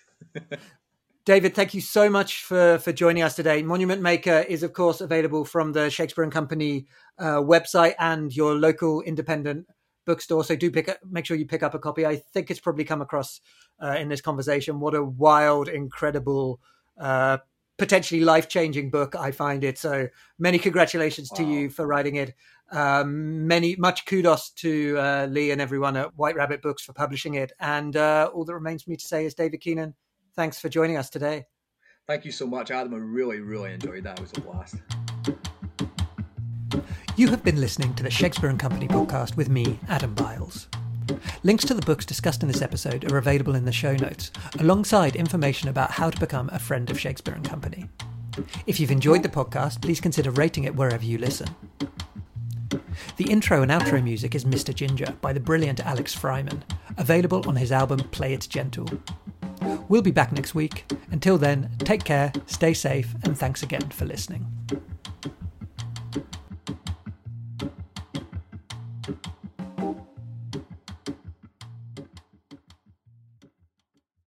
[1.28, 3.62] David, thank you so much for, for joining us today.
[3.62, 6.88] Monument Maker is, of course, available from the Shakespeare and Company
[7.20, 9.68] uh, website and your local independent
[10.06, 10.46] bookstore.
[10.46, 12.06] So do pick up, make sure you pick up a copy.
[12.06, 13.42] I think it's probably come across
[13.84, 14.80] uh, in this conversation.
[14.80, 16.62] What a wild, incredible,
[16.98, 17.40] uh,
[17.76, 19.78] potentially life changing book I find it.
[19.78, 20.08] So
[20.40, 21.40] many congratulations wow.
[21.40, 22.36] to you for writing it.
[22.72, 27.34] Um, many much kudos to uh, Lee and everyone at White Rabbit Books for publishing
[27.34, 27.52] it.
[27.60, 29.94] And uh, all that remains for me to say is, David Keenan
[30.38, 31.48] Thanks for joining us today.
[32.06, 32.94] Thank you so much, Adam.
[32.94, 34.20] I really, really enjoyed that.
[34.20, 34.76] It was a blast.
[37.16, 40.68] You have been listening to the Shakespeare and Company podcast with me, Adam Biles.
[41.42, 44.30] Links to the books discussed in this episode are available in the show notes,
[44.60, 47.90] alongside information about how to become a friend of Shakespeare and Company.
[48.68, 51.48] If you've enjoyed the podcast, please consider rating it wherever you listen.
[53.16, 54.72] The intro and outro music is Mr.
[54.72, 56.62] Ginger by the brilliant Alex Fryman,
[56.98, 58.88] available on his album Play It Gentle.
[59.90, 60.86] We'll be back next week.
[61.12, 64.46] Until then, take care, stay safe, and thanks again for listening.